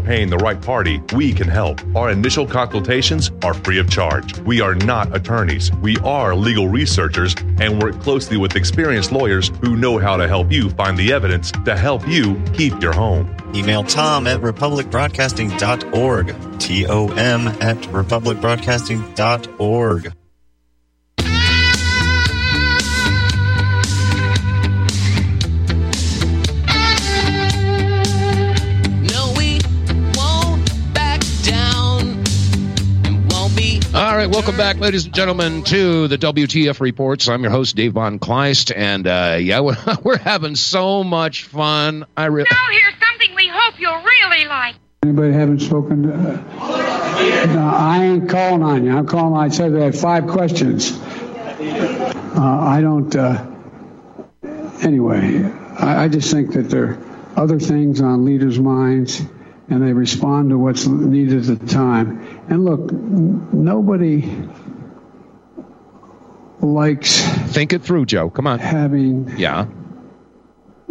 [0.01, 1.79] paying the right party, we can help.
[1.95, 4.37] Our initial consultations are free of charge.
[4.39, 5.71] We are not attorneys.
[5.81, 10.51] We are legal researchers and work closely with experienced lawyers who know how to help
[10.51, 13.35] you find the evidence to help you keep your home.
[13.53, 16.59] Email Tom at republicbroadcasting.org.
[16.59, 20.20] T O M at republicbroadcasting.org.
[34.11, 37.29] All right, welcome back, ladies and gentlemen, to the WTF reports.
[37.29, 42.05] I'm your host, Dave vonKleist, and uh, yeah, we're, we're having so much fun.
[42.17, 44.75] I really now here's something we hope you'll really like.
[45.03, 46.03] Anybody haven't spoken?
[46.03, 48.97] To, uh, no, I ain't calling on you.
[48.97, 49.39] I'm calling.
[49.39, 50.91] I said they had five questions.
[50.91, 53.15] Uh, I don't.
[53.15, 53.49] Uh,
[54.81, 56.99] anyway, I, I just think that there are
[57.37, 59.21] other things on leaders' minds
[59.71, 62.40] and they respond to what's needed at the time.
[62.51, 64.29] And look, nobody
[66.59, 67.21] likes
[67.53, 68.29] think it through, Joe.
[68.29, 69.67] Come on, having yeah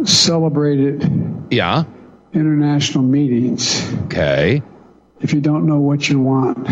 [0.03, 1.07] celebrated
[1.51, 1.83] yeah
[2.33, 3.93] international meetings.
[4.05, 4.63] Okay,
[5.19, 6.67] if you don't know what you want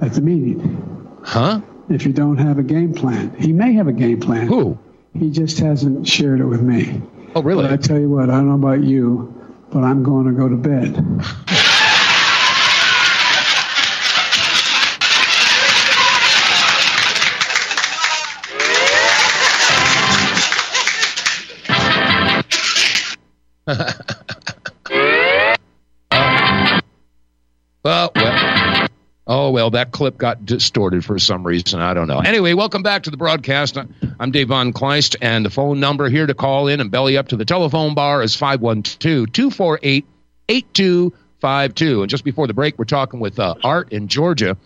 [0.00, 1.60] at the meeting, huh?
[1.88, 4.46] If you don't have a game plan, he may have a game plan.
[4.46, 4.78] Who?
[5.18, 7.02] He just hasn't shared it with me.
[7.34, 7.64] Oh, really?
[7.64, 9.34] But I tell you what, I don't know about you
[9.70, 10.96] but I'm going to go to bed.
[27.84, 28.88] well, well,
[29.26, 31.80] oh well, that clip got distorted for some reason.
[31.80, 32.20] I don't know.
[32.20, 33.76] Anyway, welcome back to the broadcast.
[34.18, 37.36] I'm Dave vonKleist, and the phone number here to call in and belly up to
[37.36, 40.06] the telephone bar is 512 248
[40.48, 42.00] 8252.
[42.00, 44.56] And just before the break, we're talking with uh, Art in Georgia.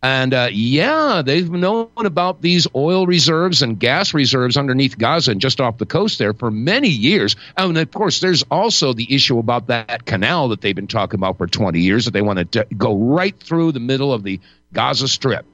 [0.00, 5.40] And uh, yeah, they've known about these oil reserves and gas reserves underneath Gaza and
[5.40, 7.34] just off the coast there for many years.
[7.56, 11.38] And of course, there's also the issue about that canal that they've been talking about
[11.38, 14.40] for 20 years that they want to go right through the middle of the
[14.72, 15.44] Gaza Strip.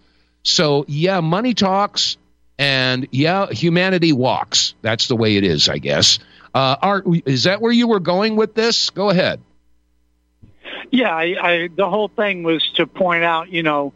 [0.43, 2.19] So, yeah, money talks
[2.59, 4.75] and yeah, humanity walks.
[4.83, 6.19] That's the way it is, I guess.
[6.55, 8.91] Uh, Art, is that where you were going with this?
[8.91, 9.41] Go ahead.
[10.91, 13.93] Yeah, I, I, the whole thing was to point out, you know,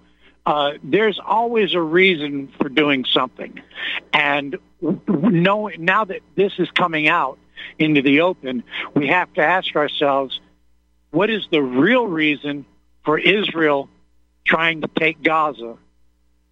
[0.49, 3.61] uh, there's always a reason for doing something.
[4.15, 7.39] And now that this is coming out
[7.79, 10.41] into the open, we have to ask ourselves,
[11.11, 12.65] what is the real reason
[13.05, 13.91] for Israel
[14.47, 15.77] trying to take Gaza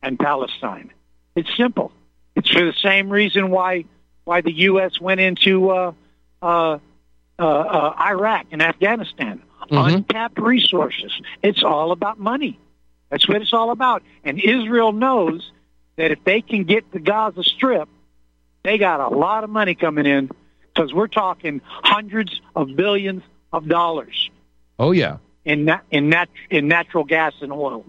[0.02, 0.92] and Palestine?
[1.34, 1.90] It's simple.
[2.34, 3.86] It's for the same reason why
[4.24, 5.00] why the U.S.
[5.00, 5.92] went into uh,
[6.42, 6.78] uh,
[7.38, 9.42] uh, uh, Iraq and Afghanistan.
[9.70, 9.96] Mm-hmm.
[9.96, 11.12] Untapped resources.
[11.42, 12.58] It's all about money.
[13.10, 14.02] That's what it's all about.
[14.24, 15.50] And Israel knows
[15.96, 17.88] that if they can get the Gaza Strip,
[18.62, 20.30] they got a lot of money coming in
[20.74, 24.30] because we're talking hundreds of billions of dollars.
[24.78, 27.84] Oh yeah, in nat- in nat- in natural gas and oil.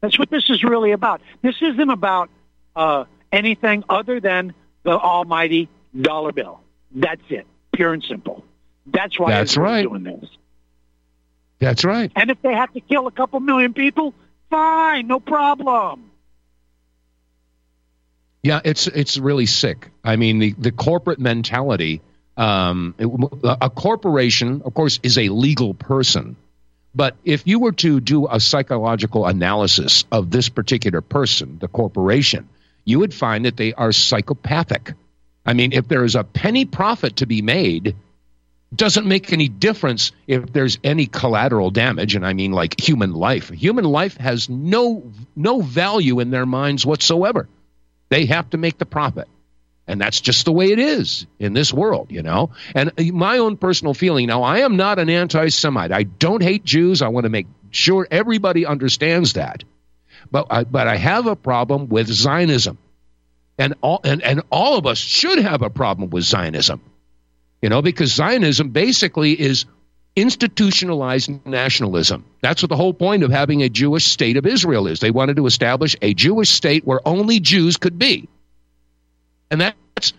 [0.00, 1.20] That's what this is really about.
[1.42, 2.30] This isn't about
[2.76, 6.60] uh, anything other than the almighty dollar bill.
[6.92, 8.44] That's it, pure and simple.
[8.86, 9.82] That's why That's Israel's right.
[9.82, 10.30] doing this.
[11.58, 12.12] That's right.
[12.14, 14.14] And if they have to kill a couple million people,
[14.50, 16.10] fine, no problem.
[18.42, 19.90] Yeah, it's it's really sick.
[20.04, 22.00] I mean, the the corporate mentality.
[22.36, 22.94] Um,
[23.42, 26.36] a corporation, of course, is a legal person.
[26.94, 32.48] But if you were to do a psychological analysis of this particular person, the corporation,
[32.84, 34.94] you would find that they are psychopathic.
[35.44, 37.96] I mean, if there is a penny profit to be made,
[38.74, 43.48] doesn't make any difference if there's any collateral damage and i mean like human life.
[43.48, 47.48] Human life has no no value in their minds whatsoever.
[48.10, 49.28] They have to make the profit.
[49.86, 52.50] And that's just the way it is in this world you know?
[52.74, 55.92] And my own personal feeling now i am not an anti-semite.
[55.92, 57.00] I don't hate jews.
[57.00, 59.64] I want to make sure everybody understands that.
[60.30, 62.76] But I, but i have a problem with zionism.
[63.56, 66.82] And all and, and all of us should have a problem with zionism
[67.62, 69.66] you know, because Zionism basically is
[70.16, 72.24] institutionalized nationalism.
[72.40, 75.00] That's what the whole point of having a Jewish state of Israel is.
[75.00, 78.28] They wanted to establish a Jewish state where only Jews could be.
[79.50, 80.12] And that's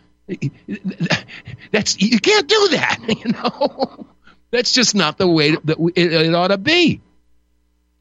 [1.71, 4.07] that's you can't do that, you know.
[4.51, 7.01] That's just not the way that it, it ought to be.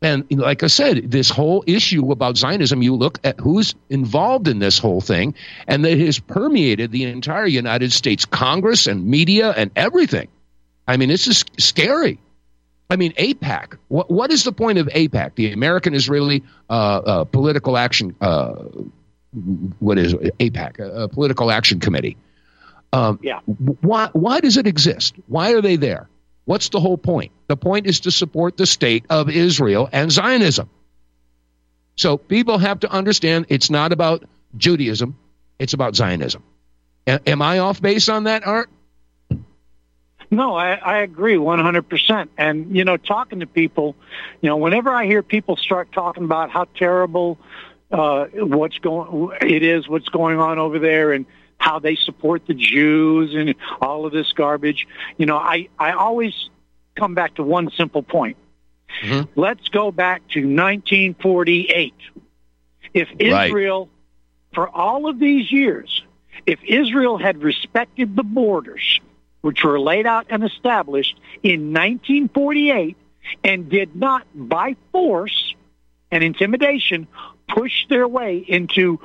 [0.00, 4.60] And like I said, this whole issue about Zionism, you look at who's involved in
[4.60, 5.34] this whole thing,
[5.66, 10.28] and that has permeated the entire United States Congress and media and everything.
[10.86, 12.20] I mean, this is scary.
[12.90, 13.76] I mean, AIPAC.
[13.88, 18.14] What, what is the point of AIPAC, the American Israeli uh, uh, Political Action?
[18.20, 18.54] Uh,
[19.80, 20.38] what is it?
[20.38, 22.16] AIPAC, a Political Action Committee?
[22.92, 23.40] Um, yeah.
[23.80, 24.08] Why?
[24.12, 25.14] Why does it exist?
[25.26, 26.08] Why are they there?
[26.48, 27.32] What's the whole point?
[27.48, 30.70] The point is to support the state of Israel and Zionism.
[31.94, 34.24] So people have to understand it's not about
[34.56, 35.18] Judaism,
[35.58, 36.42] it's about Zionism.
[37.06, 38.70] A- am I off base on that, Art?
[40.30, 42.28] No, I, I agree 100%.
[42.38, 43.94] And, you know, talking to people,
[44.40, 47.38] you know, whenever I hear people start talking about how terrible
[47.92, 51.26] uh, what's going, it is, what's going on over there and
[51.58, 54.86] how they support the Jews and all of this garbage.
[55.16, 56.48] You know, I, I always
[56.96, 58.36] come back to one simple point.
[59.02, 59.40] Mm-hmm.
[59.40, 61.94] Let's go back to 1948.
[62.94, 64.54] If Israel, right.
[64.54, 66.02] for all of these years,
[66.46, 69.00] if Israel had respected the borders,
[69.42, 72.96] which were laid out and established in 1948,
[73.44, 75.54] and did not, by force
[76.10, 77.06] and intimidation,
[77.48, 78.98] push their way into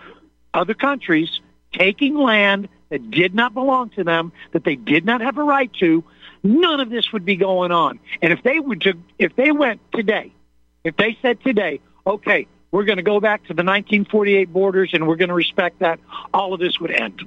[0.53, 1.41] other countries
[1.74, 5.71] taking land that did not belong to them, that they did not have a right
[5.80, 6.03] to,
[6.43, 7.99] none of this would be going on.
[8.21, 10.32] And if they would, to, if they went today,
[10.84, 15.07] if they said today, okay, we're going to go back to the 1948 borders and
[15.07, 15.99] we're going to respect that,
[16.34, 17.21] all of this would end.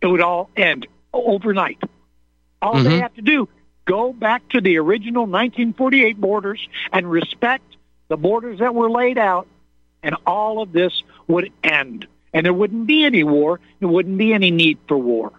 [0.00, 1.78] It would all end overnight.
[2.62, 2.84] All mm-hmm.
[2.84, 3.48] they have to do,
[3.84, 7.64] go back to the original 1948 borders and respect
[8.08, 9.46] the borders that were laid out,
[10.02, 13.60] and all of this would end and there wouldn't be any war.
[13.80, 15.32] There wouldn't be any need for war.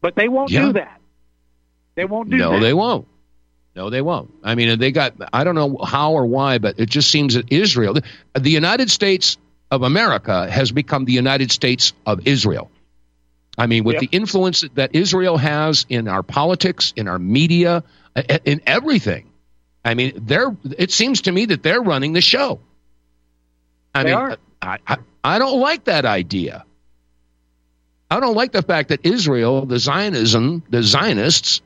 [0.00, 0.66] But they won't yeah.
[0.66, 1.00] do that.
[1.94, 2.56] They won't do no, that.
[2.56, 3.08] No, they won't.
[3.76, 4.32] No, they won't.
[4.42, 7.52] I mean, they got, I don't know how or why, but it just seems that
[7.52, 7.96] Israel,
[8.34, 9.36] the United States
[9.70, 12.70] of America has become the United States of Israel.
[13.56, 17.84] I mean, with the influence that Israel has in our politics, in our media,
[18.44, 19.30] in everything.
[19.84, 22.60] I mean, they're, it seems to me that they're running the show.
[23.94, 24.38] I they mean, are.
[24.64, 26.64] I, I, don't like that idea.
[28.10, 31.60] I don't like the fact that Israel, the Zionism, the Zionists,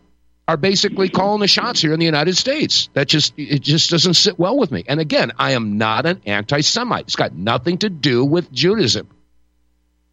[0.46, 2.88] are basically calling the shots here in the United States.
[2.94, 4.82] That just it just doesn't sit well with me.
[4.88, 7.04] And again, I am not an anti-Semite.
[7.04, 9.08] It's got nothing to do with Judaism.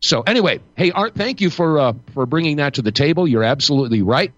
[0.01, 3.27] So anyway, hey Art, thank you for uh, for bringing that to the table.
[3.27, 4.33] You're absolutely right.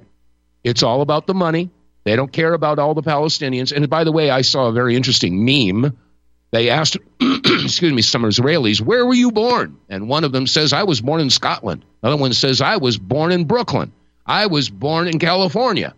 [0.64, 1.72] It's all about the money.
[2.04, 3.76] They don't care about all the Palestinians.
[3.76, 5.98] And by the way, I saw a very interesting meme.
[6.52, 9.78] They asked, excuse me, some Israelis, where were you born?
[9.90, 11.84] And one of them says, I was born in Scotland.
[12.02, 13.92] Another one says, I was born in Brooklyn.
[14.26, 15.94] I was born in California,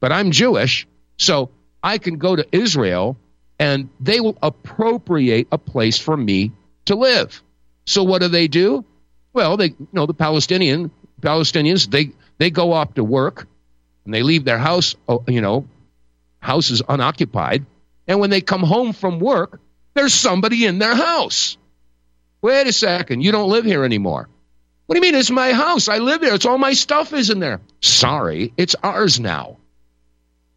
[0.00, 0.86] but I'm Jewish,
[1.16, 1.50] so
[1.82, 3.16] I can go to Israel
[3.58, 6.52] and they will appropriate a place for me
[6.86, 7.42] to live.
[7.86, 8.84] So what do they do?
[9.32, 10.90] Well, they you know the Palestinian
[11.20, 13.46] Palestinians they they go off to work
[14.04, 15.66] and they leave their house oh, you know
[16.40, 17.64] houses unoccupied
[18.08, 19.60] and when they come home from work
[19.94, 21.56] there's somebody in their house.
[22.42, 24.28] Wait a second, you don't live here anymore.
[24.86, 25.20] What do you mean?
[25.20, 25.88] It's my house.
[25.88, 26.34] I live there.
[26.34, 27.60] It's all my stuff is in there.
[27.80, 29.58] Sorry, it's ours now.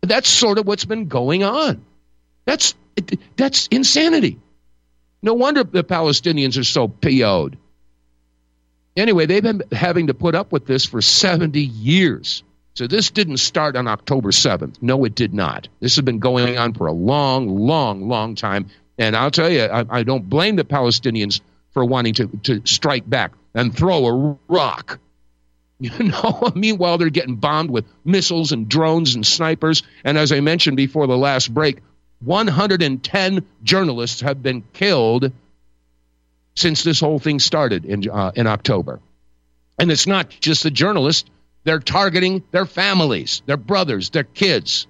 [0.01, 1.85] That's sort of what's been going on.
[2.45, 2.73] That's
[3.35, 4.39] that's insanity.
[5.21, 7.57] No wonder the Palestinians are so PO'd.
[8.95, 12.43] Anyway, they've been having to put up with this for 70 years.
[12.75, 14.81] So this didn't start on October 7th.
[14.81, 15.67] No, it did not.
[15.79, 18.67] This has been going on for a long, long, long time.
[18.97, 21.41] And I'll tell you, I, I don't blame the Palestinians
[21.71, 24.99] for wanting to, to strike back and throw a rock.
[25.79, 29.83] You know, meanwhile, they're getting bombed with missiles and drones and snipers.
[30.05, 31.79] And as I mentioned before the last break,
[32.21, 35.33] 110 journalists have been killed
[36.55, 39.01] since this whole thing started in, uh, in October.
[39.77, 41.29] And it's not just the journalists,
[41.65, 44.87] they're targeting their families, their brothers, their kids.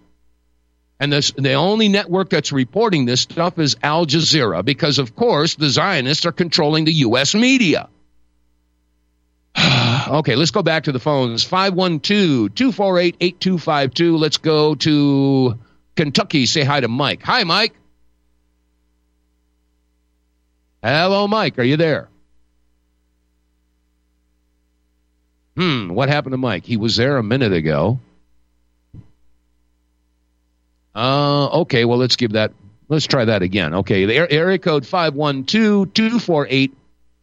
[1.04, 5.56] And this, the only network that's reporting this stuff is Al Jazeera because, of course,
[5.56, 7.36] the Zionists are controlling the U.S.
[7.36, 7.90] media.
[10.08, 11.44] okay, let's go back to the phones.
[11.44, 14.16] 512 248 8252.
[14.16, 15.60] Let's go to
[15.98, 16.46] Kentucky.
[16.46, 17.22] Say hi to Mike.
[17.24, 17.74] Hi, Mike.
[20.82, 21.60] Hello, Mike.
[21.60, 22.08] Are you there?
[25.58, 26.64] Hmm, what happened to Mike?
[26.64, 28.00] He was there a minute ago.
[30.96, 32.52] Uh, okay, well, let's give that,
[32.90, 33.74] let's try that again.
[33.74, 36.74] Okay, the area code 512 248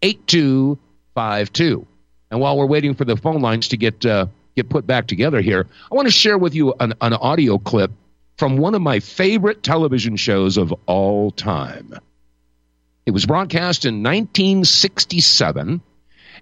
[0.02, 1.86] 8252.
[2.30, 5.40] And while we're waiting for the phone lines to get uh, get put back together
[5.40, 7.90] here, I want to share with you an, an audio clip
[8.36, 11.94] from one of my favorite television shows of all time.
[13.04, 15.80] It was broadcast in 1967,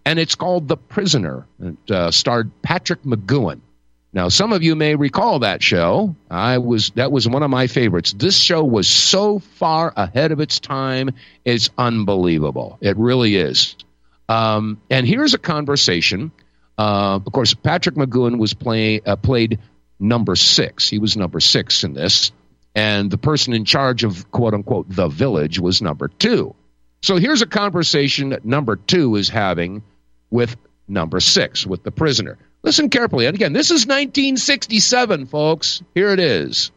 [0.04, 1.46] and it's called The Prisoner.
[1.60, 3.60] It uh, starred Patrick McGoohan.
[4.12, 6.16] Now, some of you may recall that show.
[6.30, 8.14] I was that was one of my favorites.
[8.14, 11.10] This show was so far ahead of its time;
[11.44, 12.78] it's unbelievable.
[12.80, 13.76] It really is.
[14.28, 16.32] Um, and here's a conversation.
[16.78, 18.54] Uh, of course, Patrick McGoohan was
[19.04, 19.58] uh, played
[19.98, 20.88] number six.
[20.88, 22.32] He was number six in this,
[22.74, 26.54] and the person in charge of quote unquote the village was number two.
[27.02, 29.82] So here's a conversation that number two is having
[30.30, 30.56] with
[30.88, 32.38] number six, with the prisoner.
[32.62, 33.26] Listen carefully.
[33.26, 35.82] And again, this is 1967, folks.
[35.94, 36.70] Here it is.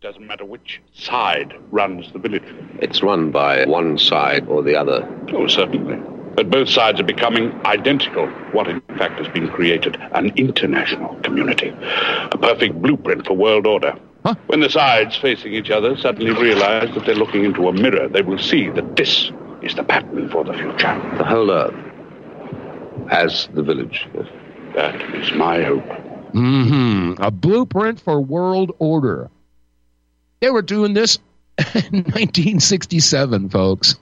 [0.00, 2.42] Doesn't matter which side runs the village.
[2.80, 5.08] It's run by one side or the other.
[5.32, 5.96] Oh, certainly.
[6.34, 8.26] But both sides are becoming identical.
[8.52, 9.96] What, in fact, has been created?
[10.12, 11.68] An international community.
[11.68, 13.94] A perfect blueprint for world order.
[14.24, 14.34] Huh?
[14.46, 18.22] When the sides facing each other suddenly realize that they're looking into a mirror, they
[18.22, 19.30] will see that this
[19.62, 21.14] is the pattern for the future.
[21.18, 21.74] The whole Earth
[23.10, 24.06] as the village.
[24.74, 25.84] That is my hope.
[26.32, 27.22] Mm-hmm.
[27.22, 29.30] A blueprint for world order.
[30.40, 31.18] They were doing this
[31.58, 33.96] in 1967, folks.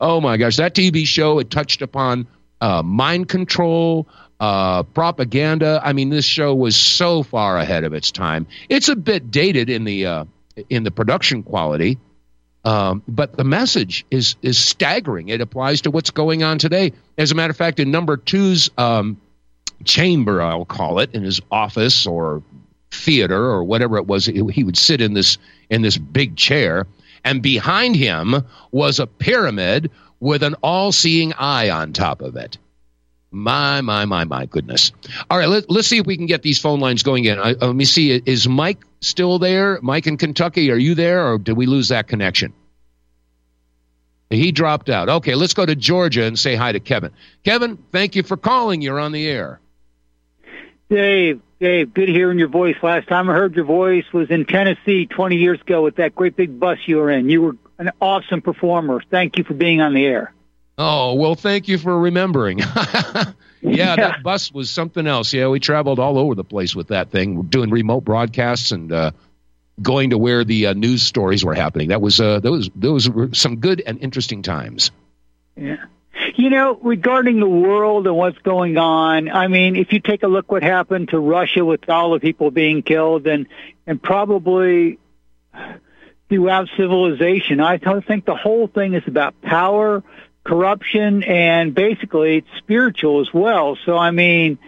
[0.00, 2.26] Oh my gosh, that TV show it touched upon
[2.60, 4.06] uh, mind control,
[4.38, 5.80] uh, propaganda.
[5.82, 8.46] I mean, this show was so far ahead of its time.
[8.68, 10.24] It's a bit dated in the uh,
[10.68, 11.98] in the production quality,
[12.64, 15.30] um, but the message is is staggering.
[15.30, 16.92] It applies to what's going on today.
[17.16, 19.18] As a matter of fact, in number two's um,
[19.84, 22.42] chamber, I'll call it, in his office or
[22.90, 25.38] theater or whatever it was, he would sit in this
[25.70, 26.86] in this big chair,
[27.24, 28.36] and behind him
[28.70, 32.56] was a pyramid with an all-seeing eye on top of it.
[33.32, 34.92] My, my, my, my goodness.
[35.28, 37.38] All right, let, us see if we can get these phone lines going again.
[37.38, 38.22] I, uh, let me see.
[38.24, 39.78] Is Mike still there?
[39.82, 42.52] Mike in Kentucky, are you there, or did we lose that connection?
[44.30, 45.08] He dropped out.
[45.08, 47.10] Okay, let's go to Georgia and say hi to Kevin.
[47.44, 48.80] Kevin, thank you for calling.
[48.80, 49.60] You're on the air.
[50.88, 52.76] Dave, Dave, good hearing your voice.
[52.82, 56.36] Last time I heard your voice was in Tennessee 20 years ago with that great
[56.36, 57.28] big bus you were in.
[57.28, 59.02] You were an awesome performer.
[59.10, 60.32] Thank you for being on the air.
[60.78, 62.58] Oh, well, thank you for remembering.
[62.58, 63.32] yeah,
[63.62, 65.32] yeah, that bus was something else.
[65.32, 69.12] Yeah, we traveled all over the place with that thing, doing remote broadcasts and uh,
[69.80, 71.88] going to where the uh, news stories were happening.
[71.88, 74.90] That was uh, those those were some good and interesting times.
[75.56, 75.86] Yeah.
[76.38, 80.26] You know, regarding the world and what's going on, I mean, if you take a
[80.26, 83.46] look what happened to Russia with all the people being killed and
[83.86, 84.98] and probably
[86.28, 90.04] throughout civilization, I think the whole thing is about power,
[90.44, 93.78] corruption, and basically it's spiritual as well.
[93.86, 94.58] So I mean,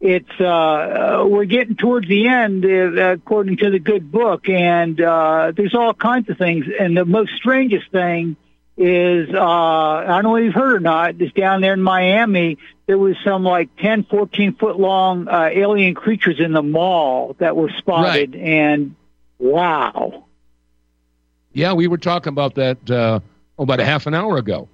[0.00, 5.00] it's uh, uh, we're getting towards the end uh, according to the good book, and
[5.00, 6.66] uh, there's all kinds of things.
[6.78, 8.36] And the most strangest thing
[8.78, 11.20] is uh, I don't know if you've heard or not.
[11.20, 15.94] Is down there in Miami, there was some like 10, 14 foot long uh, alien
[15.94, 18.40] creatures in the mall that were spotted, right.
[18.40, 18.94] and
[19.38, 20.24] wow.
[21.52, 23.20] Yeah, we were talking about that uh,
[23.58, 24.68] about a half an hour ago.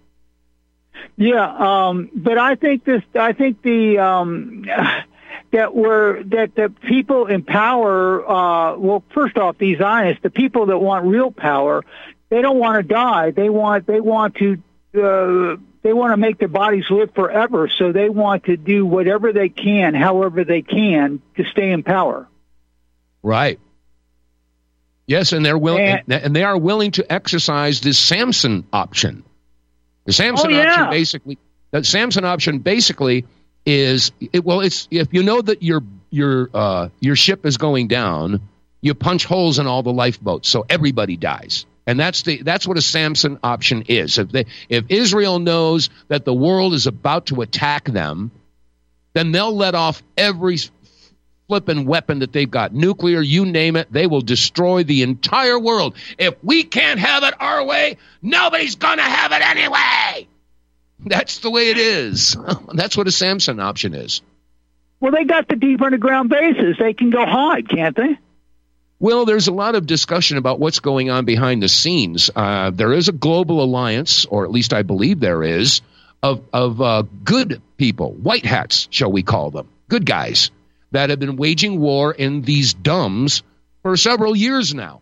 [1.17, 3.03] Yeah, um, but I think this.
[3.15, 4.65] I think the um,
[5.53, 8.29] that were that the people in power.
[8.29, 11.85] Uh, well, first off, these Zionists, the people that want real power,
[12.29, 13.31] they don't want to die.
[13.31, 14.63] They want they want to.
[14.95, 19.35] Uh, they want to make their bodies live forever, so they want to do whatever
[19.35, 22.27] they can, however they can, to stay in power.
[23.23, 23.61] Right.
[25.07, 29.25] Yes, and they're willing, and, and, they are willing to exercise this Samson option.
[30.07, 30.73] The Samson oh, yeah.
[30.73, 31.39] option basically,
[31.71, 33.27] the Samson option basically
[33.67, 37.89] is it, well, it's if you know that your your uh, your ship is going
[37.89, 38.41] down,
[38.81, 41.67] you punch holes in all the lifeboats so everybody dies.
[41.87, 44.19] And that's the that's what a Samson option is.
[44.19, 48.31] If they if Israel knows that the world is about to attack them,
[49.13, 50.59] then they'll let off every
[51.49, 55.95] flipping weapon that they've got, nuclear, you name it, they will destroy the entire world.
[56.19, 60.27] If we can't have it our way, nobody's going to have it anyway.
[61.01, 62.37] That's the way it is.
[62.75, 64.23] That's what a Samson option is.
[65.01, 66.77] Well, they got the deep underground bases.
[66.79, 68.19] They can go hide, can't they?
[69.01, 72.31] Well, there's a lot of discussion about what's going on behind the scenes.
[72.35, 75.83] Uh, there is a global alliance, or at least I believe there is,
[76.23, 80.51] of, of uh, good people, white hats, shall we call them, good guys
[80.95, 83.43] that have been waging war in these DUMBs
[83.83, 85.01] for several years now.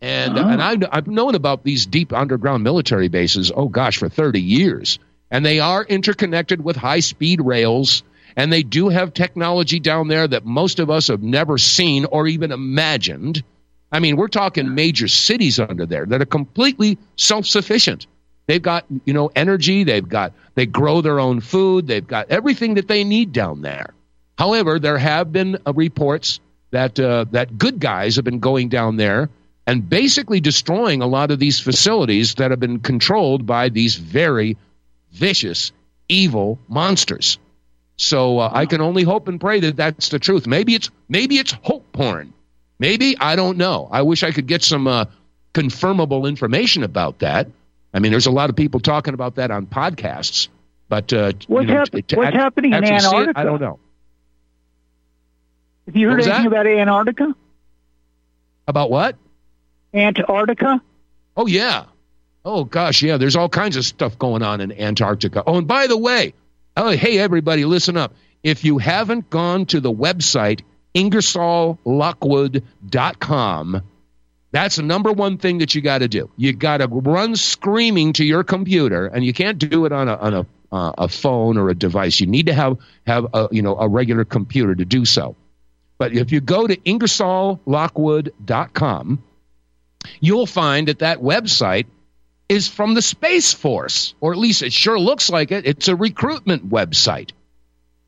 [0.00, 0.48] And, uh-huh.
[0.48, 4.98] and I've, I've known about these deep underground military bases, oh gosh, for 30 years.
[5.30, 8.02] And they are interconnected with high speed rails.
[8.38, 12.28] And they do have technology down there that most of us have never seen or
[12.28, 13.42] even imagined.
[13.90, 18.06] I mean, we're talking major cities under there that are completely self sufficient.
[18.46, 19.82] They've got, you know, energy.
[19.82, 21.88] They've got, they grow their own food.
[21.88, 23.92] They've got everything that they need down there.
[24.38, 26.38] However, there have been uh, reports
[26.70, 29.30] that uh, that good guys have been going down there
[29.66, 34.56] and basically destroying a lot of these facilities that have been controlled by these very
[35.10, 35.72] vicious,
[36.08, 37.38] evil monsters.
[37.98, 40.46] So uh, I can only hope and pray that that's the truth.
[40.46, 42.32] Maybe it's maybe it's hope porn.
[42.78, 43.88] Maybe I don't know.
[43.90, 45.06] I wish I could get some uh,
[45.52, 47.48] confirmable information about that.
[47.92, 50.48] I mean, there's a lot of people talking about that on podcasts,
[50.88, 53.30] but uh, what's, you know, hap- what's happening in Antarctica?
[53.30, 53.80] It, I don't know.
[55.86, 56.46] Have you heard anything that?
[56.46, 57.34] about Antarctica?
[58.68, 59.16] About what?
[59.92, 60.80] Antarctica.
[61.36, 61.86] Oh yeah.
[62.44, 63.16] Oh gosh, yeah.
[63.16, 65.42] There's all kinds of stuff going on in Antarctica.
[65.44, 66.34] Oh, and by the way,
[66.78, 68.14] oh hey everybody, listen up.
[68.42, 70.62] If you haven't gone to the website
[70.94, 73.82] ingersolllockwood.com,
[74.50, 76.30] that's the number one thing that you got to do.
[76.36, 80.16] You got to run screaming to your computer, and you can't do it on a
[80.16, 82.20] on a uh, a phone or a device.
[82.20, 85.36] You need to have have a you know a regular computer to do so.
[85.98, 89.22] But if you go to ingersolllockwood.com,
[90.20, 91.84] you'll find that that website
[92.48, 95.66] is from the Space Force, or at least it sure looks like it.
[95.66, 97.32] It's a recruitment website.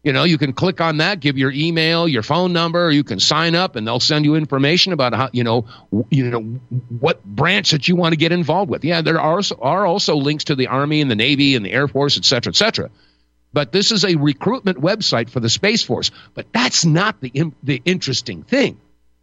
[0.02, 3.20] You know, you can click on that, give your email, your phone number, you can
[3.20, 5.66] sign up, and they'll send you information about how you know,
[6.08, 6.40] you know,
[6.88, 8.82] what branch that you want to get involved with.
[8.82, 11.86] Yeah, there are are also links to the Army and the Navy and the Air
[11.86, 12.90] Force, et cetera, et cetera.
[13.52, 16.10] But this is a recruitment website for the Space Force.
[16.34, 18.80] But that's not the, the interesting thing.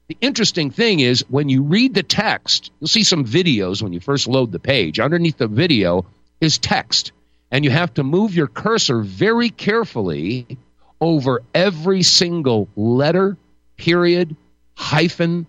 [0.08, 3.99] The interesting thing is when you read the text, you'll see some videos when you
[3.99, 4.99] first load the page.
[5.01, 6.05] Underneath the video
[6.39, 7.12] is text.
[7.51, 10.58] And you have to move your cursor very carefully
[11.01, 13.38] over every single letter,
[13.76, 14.36] period,
[14.76, 15.45] hyphen,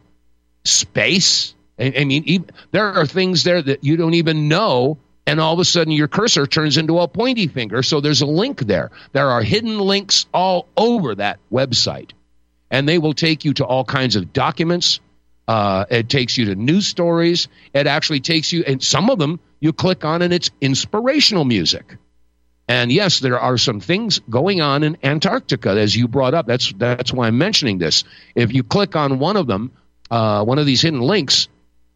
[0.65, 1.55] space.
[1.79, 4.99] I, mean, even, there are things there that you don't even know
[5.29, 7.83] and all of a sudden your cursor turns into a pointy finger.
[7.83, 8.91] So there's a link there.
[9.13, 12.13] There are hidden links all over that website.
[12.71, 15.01] And they will take you to all kinds of documents.
[15.47, 17.49] Uh, it takes you to news stories.
[17.73, 21.97] It actually takes you, and some of them you click on, and it's inspirational music.
[22.69, 26.47] And yes, there are some things going on in Antarctica, as you brought up.
[26.47, 28.05] That's that's why I'm mentioning this.
[28.35, 29.73] If you click on one of them,
[30.11, 31.49] uh, one of these hidden links,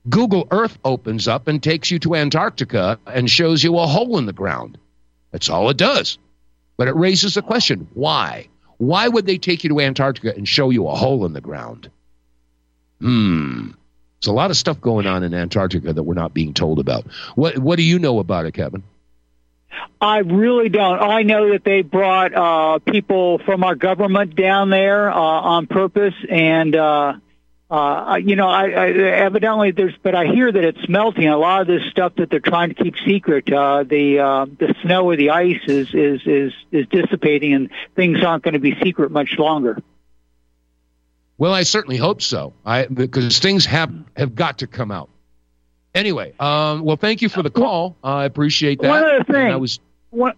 [0.09, 4.25] Google Earth opens up and takes you to Antarctica and shows you a hole in
[4.25, 4.79] the ground.
[5.31, 6.19] That's all it does.
[6.79, 8.49] But it raises the question why?
[8.83, 11.89] Why would they take you to Antarctica and show you a hole in the ground?
[13.01, 13.71] Hmm.
[14.19, 17.05] There's a lot of stuff going on in Antarctica that we're not being told about.
[17.37, 18.83] What What do you know about it, Kevin?
[20.01, 20.99] I really don't.
[20.99, 26.15] I know that they brought uh, people from our government down there uh, on purpose,
[26.29, 27.15] and uh,
[27.73, 31.27] uh, you know, I, I, evidently there's, but I hear that it's melting.
[31.27, 34.75] A lot of this stuff that they're trying to keep secret, uh, the uh, the
[34.83, 38.79] snow or the ice is is is is dissipating, and things aren't going to be
[38.83, 39.79] secret much longer.
[41.39, 42.53] Well, I certainly hope so.
[42.63, 45.09] I because things have have got to come out.
[45.95, 47.97] Anyway, um, well, thank you for the call.
[48.05, 48.89] I appreciate that.
[48.89, 49.81] One other thing, I was.
[50.11, 50.37] What,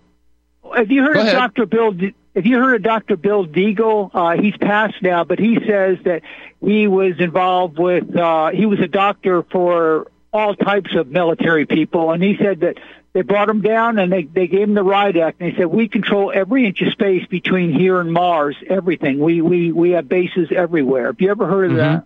[0.76, 1.66] have you heard of Dr.
[1.66, 1.94] Bill?
[2.34, 3.16] If you heard of Dr.
[3.16, 6.22] Bill Deagle, uh, he's passed now, but he says that
[6.60, 12.10] he was involved with, uh, he was a doctor for all types of military people,
[12.10, 12.78] and he said that
[13.12, 15.66] they brought him down and they, they gave him the Ride Act, and they said,
[15.66, 19.20] we control every inch of space between here and Mars, everything.
[19.20, 21.06] We, we, we have bases everywhere.
[21.06, 21.94] Have you ever heard of mm-hmm.
[21.94, 22.04] that?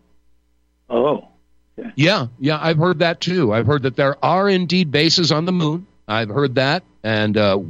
[0.90, 1.28] Oh.
[1.78, 1.90] Okay.
[1.96, 3.52] Yeah, yeah, I've heard that too.
[3.52, 5.86] I've heard that there are indeed bases on the moon.
[6.08, 6.82] I've heard that.
[7.04, 7.60] And uh,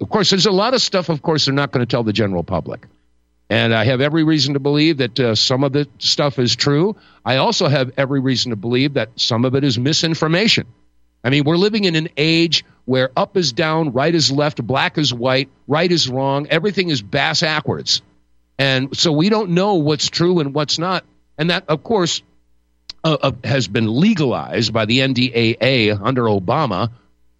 [0.00, 2.12] of course, there's a lot of stuff, of course, they're not going to tell the
[2.12, 2.86] general public.
[3.50, 6.96] And I have every reason to believe that uh, some of the stuff is true.
[7.24, 10.66] I also have every reason to believe that some of it is misinformation.
[11.22, 14.96] I mean, we're living in an age where up is down, right is left, black
[14.98, 18.00] is white, right is wrong, everything is bass backwards.
[18.58, 21.04] And so we don't know what's true and what's not.
[21.38, 22.22] And that, of course,
[23.04, 26.90] uh, uh, has been legalized by the NDAA under Obama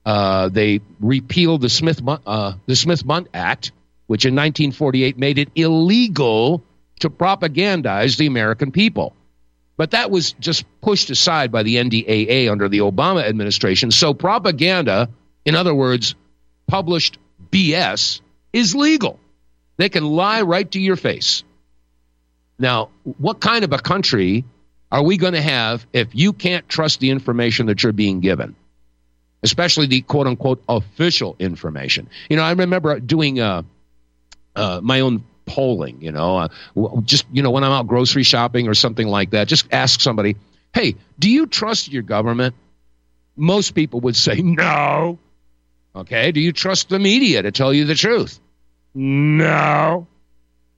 [0.05, 3.73] uh, they repealed the Smith uh, the Smith Mundt Act,
[4.07, 6.63] which in 1948 made it illegal
[7.01, 9.15] to propagandize the American people.
[9.77, 13.91] But that was just pushed aside by the NDAA under the Obama administration.
[13.91, 15.09] So propaganda,
[15.45, 16.15] in other words,
[16.67, 17.19] published
[17.51, 18.21] BS,
[18.53, 19.19] is legal.
[19.77, 21.43] They can lie right to your face.
[22.59, 24.45] Now, what kind of a country
[24.93, 28.55] are we going to have if you can't trust the information that you're being given?
[29.43, 32.09] Especially the quote unquote official information.
[32.29, 33.63] You know, I remember doing uh,
[34.55, 36.49] uh, my own polling, you know, uh,
[37.03, 40.37] just, you know, when I'm out grocery shopping or something like that, just ask somebody,
[40.73, 42.55] hey, do you trust your government?
[43.37, 45.19] Most people would say no.
[45.95, 46.33] Okay.
[46.33, 48.39] Do you trust the media to tell you the truth?
[48.95, 50.07] No.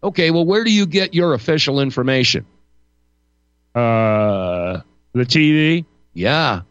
[0.02, 0.30] Okay.
[0.30, 2.46] Well, where do you get your official information?
[3.74, 4.80] Uh,
[5.12, 5.84] the TV?
[6.12, 6.62] Yeah.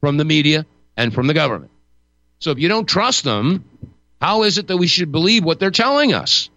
[0.00, 0.66] From the media?
[1.00, 1.70] And from the government.
[2.40, 3.64] So if you don't trust them,
[4.20, 6.50] how is it that we should believe what they're telling us?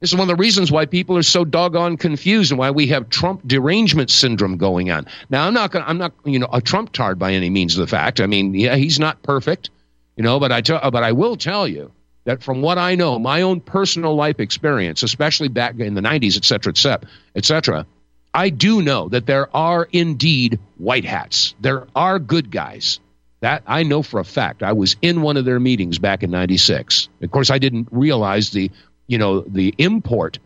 [0.00, 2.88] This is one of the reasons why people are so doggone confused and why we
[2.88, 5.06] have Trump derangement syndrome going on.
[5.30, 7.80] Now, I'm not going I'm not, you know, a Trump tard by any means of
[7.80, 8.20] the fact.
[8.20, 9.70] I mean, yeah, he's not perfect,
[10.16, 11.92] you know, but I tell, but I will tell you
[12.24, 16.36] that from what I know, my own personal life experience, especially back in the 90s,
[16.36, 17.86] et cetera, et cetera, et cetera,
[18.34, 21.54] I do know that there are indeed white hats.
[21.60, 22.98] There are good guys.
[23.42, 24.62] That I know for a fact.
[24.62, 27.08] I was in one of their meetings back in 96.
[27.22, 28.70] Of course, I didn't realize the,
[29.08, 30.38] you know, the import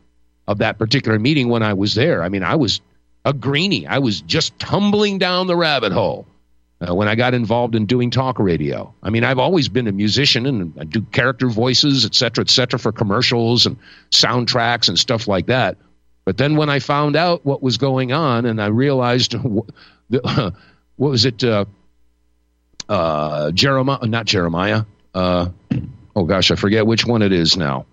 [0.48, 2.22] of that particular meeting when I was there.
[2.22, 2.80] I mean, I was
[3.26, 3.86] a greenie.
[3.86, 6.26] I was just tumbling down the rabbit hole
[6.80, 8.94] uh, when I got involved in doing talk radio.
[9.02, 12.50] I mean, I've always been a musician and I do character voices, et cetera, et
[12.50, 13.76] cetera, for commercials and
[14.10, 15.76] soundtracks and stuff like that.
[16.24, 19.34] But then when I found out what was going on and I realized,
[20.08, 20.54] what
[20.96, 21.44] was it?
[21.44, 21.66] Uh,
[22.88, 24.84] uh, Jeremiah, not Jeremiah.
[25.14, 25.48] Uh,
[26.14, 27.86] oh gosh, I forget which one it is now.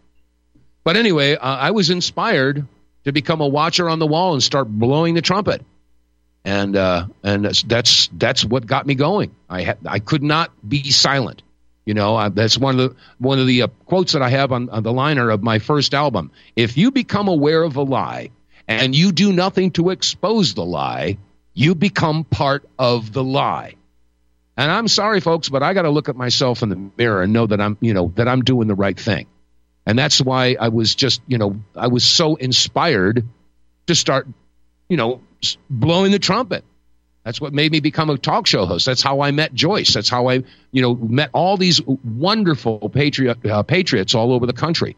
[0.84, 2.66] But anyway, uh, I was inspired
[3.06, 5.62] to become a watcher on the wall and start blowing the trumpet,
[6.44, 9.34] and uh, and that's, that's what got me going.
[9.50, 11.41] I ha- I could not be silent.
[11.86, 14.52] You know, I, that's one of the one of the uh, quotes that I have
[14.52, 16.32] on, on the liner of my first album.
[16.56, 18.30] If you become aware of a lie
[18.68, 21.18] and you do nothing to expose the lie,
[21.54, 23.76] you become part of the lie.
[24.56, 27.34] And I'm sorry, folks, but I got to look at myself in the mirror and
[27.34, 29.28] know that I'm, you know, that I'm doing the right thing.
[29.86, 33.28] And that's why I was just, you know, I was so inspired
[33.88, 34.28] to start,
[34.89, 35.22] you know,
[35.70, 36.64] blowing the trumpet.
[37.24, 38.86] That's what made me become a talk show host.
[38.86, 39.93] That's how I met Joyce.
[39.93, 44.54] That's how I, you know, met all these wonderful patriot uh, patriots all over the
[44.54, 44.95] country.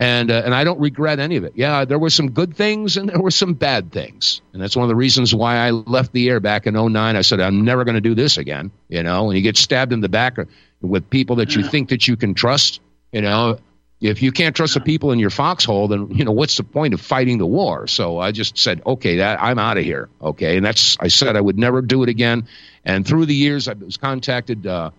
[0.00, 1.52] And uh, and I don't regret any of it.
[1.56, 4.84] Yeah, there were some good things and there were some bad things, and that's one
[4.84, 7.16] of the reasons why I left the air back in 09.
[7.16, 8.70] I said I'm never going to do this again.
[8.88, 10.36] You know, and you get stabbed in the back
[10.80, 12.80] with people that you think that you can trust.
[13.10, 13.58] You know,
[14.00, 16.94] if you can't trust the people in your foxhole, then you know what's the point
[16.94, 17.88] of fighting the war?
[17.88, 20.08] So I just said, okay, that I'm out of here.
[20.22, 22.46] Okay, and that's I said I would never do it again.
[22.84, 24.66] And through the years, I was contacted.
[24.66, 24.90] Uh,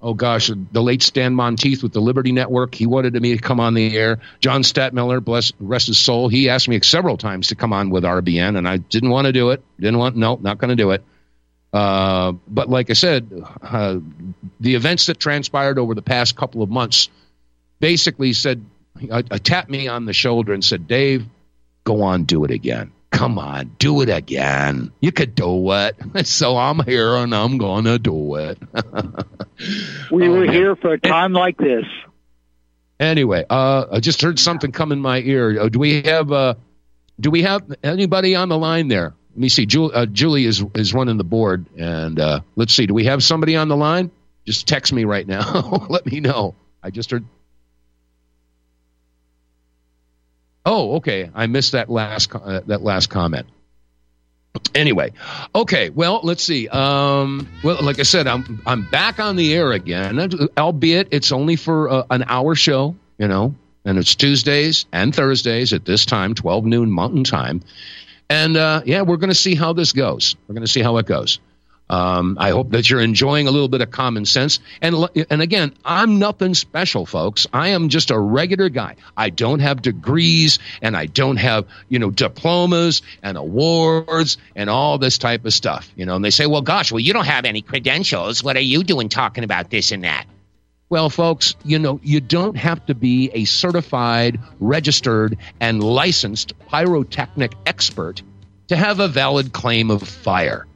[0.00, 2.74] oh gosh, the late Stan Monteith with the Liberty Network.
[2.74, 4.20] He wanted me to come on the air.
[4.40, 8.04] John Stadtmiller, bless rest his soul, he asked me several times to come on with
[8.04, 9.62] RBN, and I didn't want to do it.
[9.78, 11.02] Didn't want, no, not going to do it.
[11.72, 13.30] Uh, but like I said,
[13.60, 13.98] uh,
[14.60, 17.10] the events that transpired over the past couple of months
[17.78, 18.64] basically said,
[19.10, 21.26] uh, tapped me on the shoulder and said, Dave,
[21.84, 22.92] go on, do it again.
[23.10, 24.92] Come on, do it again.
[25.00, 25.96] You could do it.
[26.26, 28.58] So I'm here and I'm going to do it.
[30.10, 31.84] we were oh, here for a time like this.
[33.00, 35.60] Anyway, uh, I just heard something come in my ear.
[35.60, 36.54] Uh, do we have uh,
[37.20, 39.14] do we have anybody on the line there?
[39.30, 39.66] Let me see.
[39.66, 42.86] Julie, uh, Julie is is running the board, and uh, let's see.
[42.86, 44.10] Do we have somebody on the line?
[44.44, 45.86] Just text me right now.
[45.88, 46.54] Let me know.
[46.82, 47.24] I just heard
[50.68, 51.30] Oh, okay.
[51.34, 53.46] I missed that last uh, that last comment.
[54.74, 55.12] Anyway,
[55.54, 55.88] okay.
[55.88, 56.68] Well, let's see.
[56.68, 60.20] Um, well, like I said, I'm I'm back on the air again,
[60.58, 62.94] albeit it's only for uh, an hour show.
[63.16, 63.54] You know,
[63.86, 67.62] and it's Tuesdays and Thursdays at this time, 12 noon Mountain Time.
[68.28, 70.36] And uh, yeah, we're going to see how this goes.
[70.46, 71.40] We're going to see how it goes.
[71.90, 74.60] Um, I hope that you're enjoying a little bit of common sense.
[74.82, 77.46] And and again, I'm nothing special, folks.
[77.52, 78.96] I am just a regular guy.
[79.16, 84.98] I don't have degrees and I don't have you know diplomas and awards and all
[84.98, 85.90] this type of stuff.
[85.96, 88.42] You know, and they say, well, gosh, well, you don't have any credentials.
[88.42, 90.26] What are you doing talking about this and that?
[90.90, 97.52] Well, folks, you know, you don't have to be a certified, registered, and licensed pyrotechnic
[97.66, 98.22] expert
[98.68, 100.66] to have a valid claim of fire.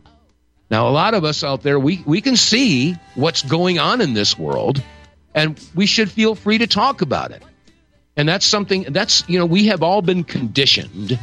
[0.73, 4.15] Now, a lot of us out there, we, we can see what's going on in
[4.15, 4.83] this world,
[5.35, 7.43] and we should feel free to talk about it.
[8.17, 11.19] And that's something that's, you know, we have all been conditioned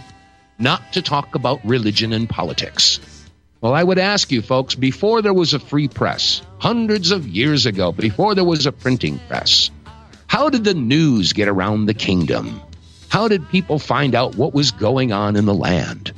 [0.59, 2.99] not to talk about religion and politics.
[3.59, 7.65] Well, I would ask you, folks, before there was a free press, hundreds of years
[7.65, 9.71] ago, before there was a printing press,
[10.27, 12.61] how did the news get around the kingdom?
[13.07, 16.13] How did people find out what was going on in the land?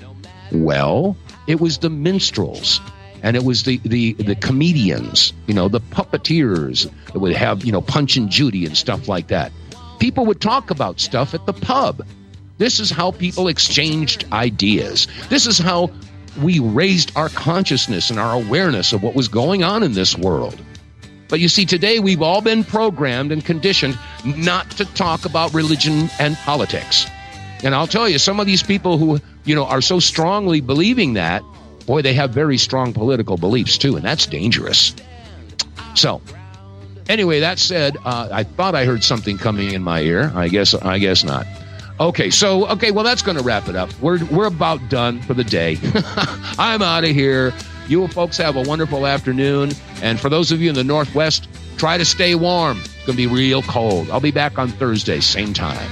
[0.51, 1.15] Well,
[1.47, 2.82] it was the minstrels
[3.24, 7.72] and it was the, the, the comedians, you know, the puppeteers that would have, you
[7.72, 9.51] know, Punch and Judy and stuff like that.
[9.99, 12.05] People would talk about stuff at the pub.
[12.57, 15.07] This is how people exchanged ideas.
[15.30, 15.91] This is how
[16.41, 20.59] we raised our consciousness and our awareness of what was going on in this world.
[21.28, 26.09] But you see, today we've all been programmed and conditioned not to talk about religion
[26.19, 27.05] and politics.
[27.63, 31.13] And I'll tell you, some of these people who, you know, are so strongly believing
[31.13, 31.43] that
[31.91, 34.95] boy, they have very strong political beliefs too, and that's dangerous.
[35.93, 36.21] So,
[37.09, 40.31] anyway, that said, uh, I thought I heard something coming in my ear.
[40.33, 41.45] I guess, I guess not.
[41.99, 43.89] Okay, so okay, well, that's going to wrap it up.
[43.99, 45.77] We're we're about done for the day.
[46.57, 47.53] I'm out of here.
[47.89, 49.71] You folks have a wonderful afternoon,
[50.01, 52.77] and for those of you in the Northwest, try to stay warm.
[52.79, 54.09] It's going to be real cold.
[54.11, 55.91] I'll be back on Thursday, same time.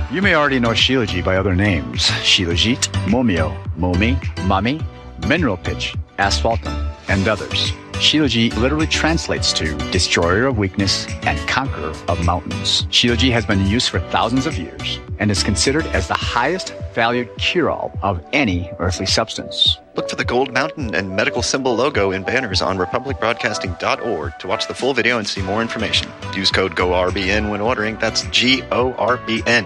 [0.11, 4.83] You may already know Shilajit by other names Shilajit, Momio, Momi, Mami,
[5.25, 7.71] Mineral Pitch, Asphaltum, and others.
[7.93, 12.83] Shilajit literally translates to destroyer of weakness and conqueror of mountains.
[12.87, 16.73] Shilajit has been in use for thousands of years and is considered as the highest
[16.93, 19.77] valued cure-all of any earthly substance.
[19.95, 24.67] Look for the gold mountain and medical symbol logo in banners on republicbroadcasting.org to watch
[24.67, 26.11] the full video and see more information.
[26.35, 27.95] Use code GORBN when ordering.
[27.95, 29.65] That's G O R B N.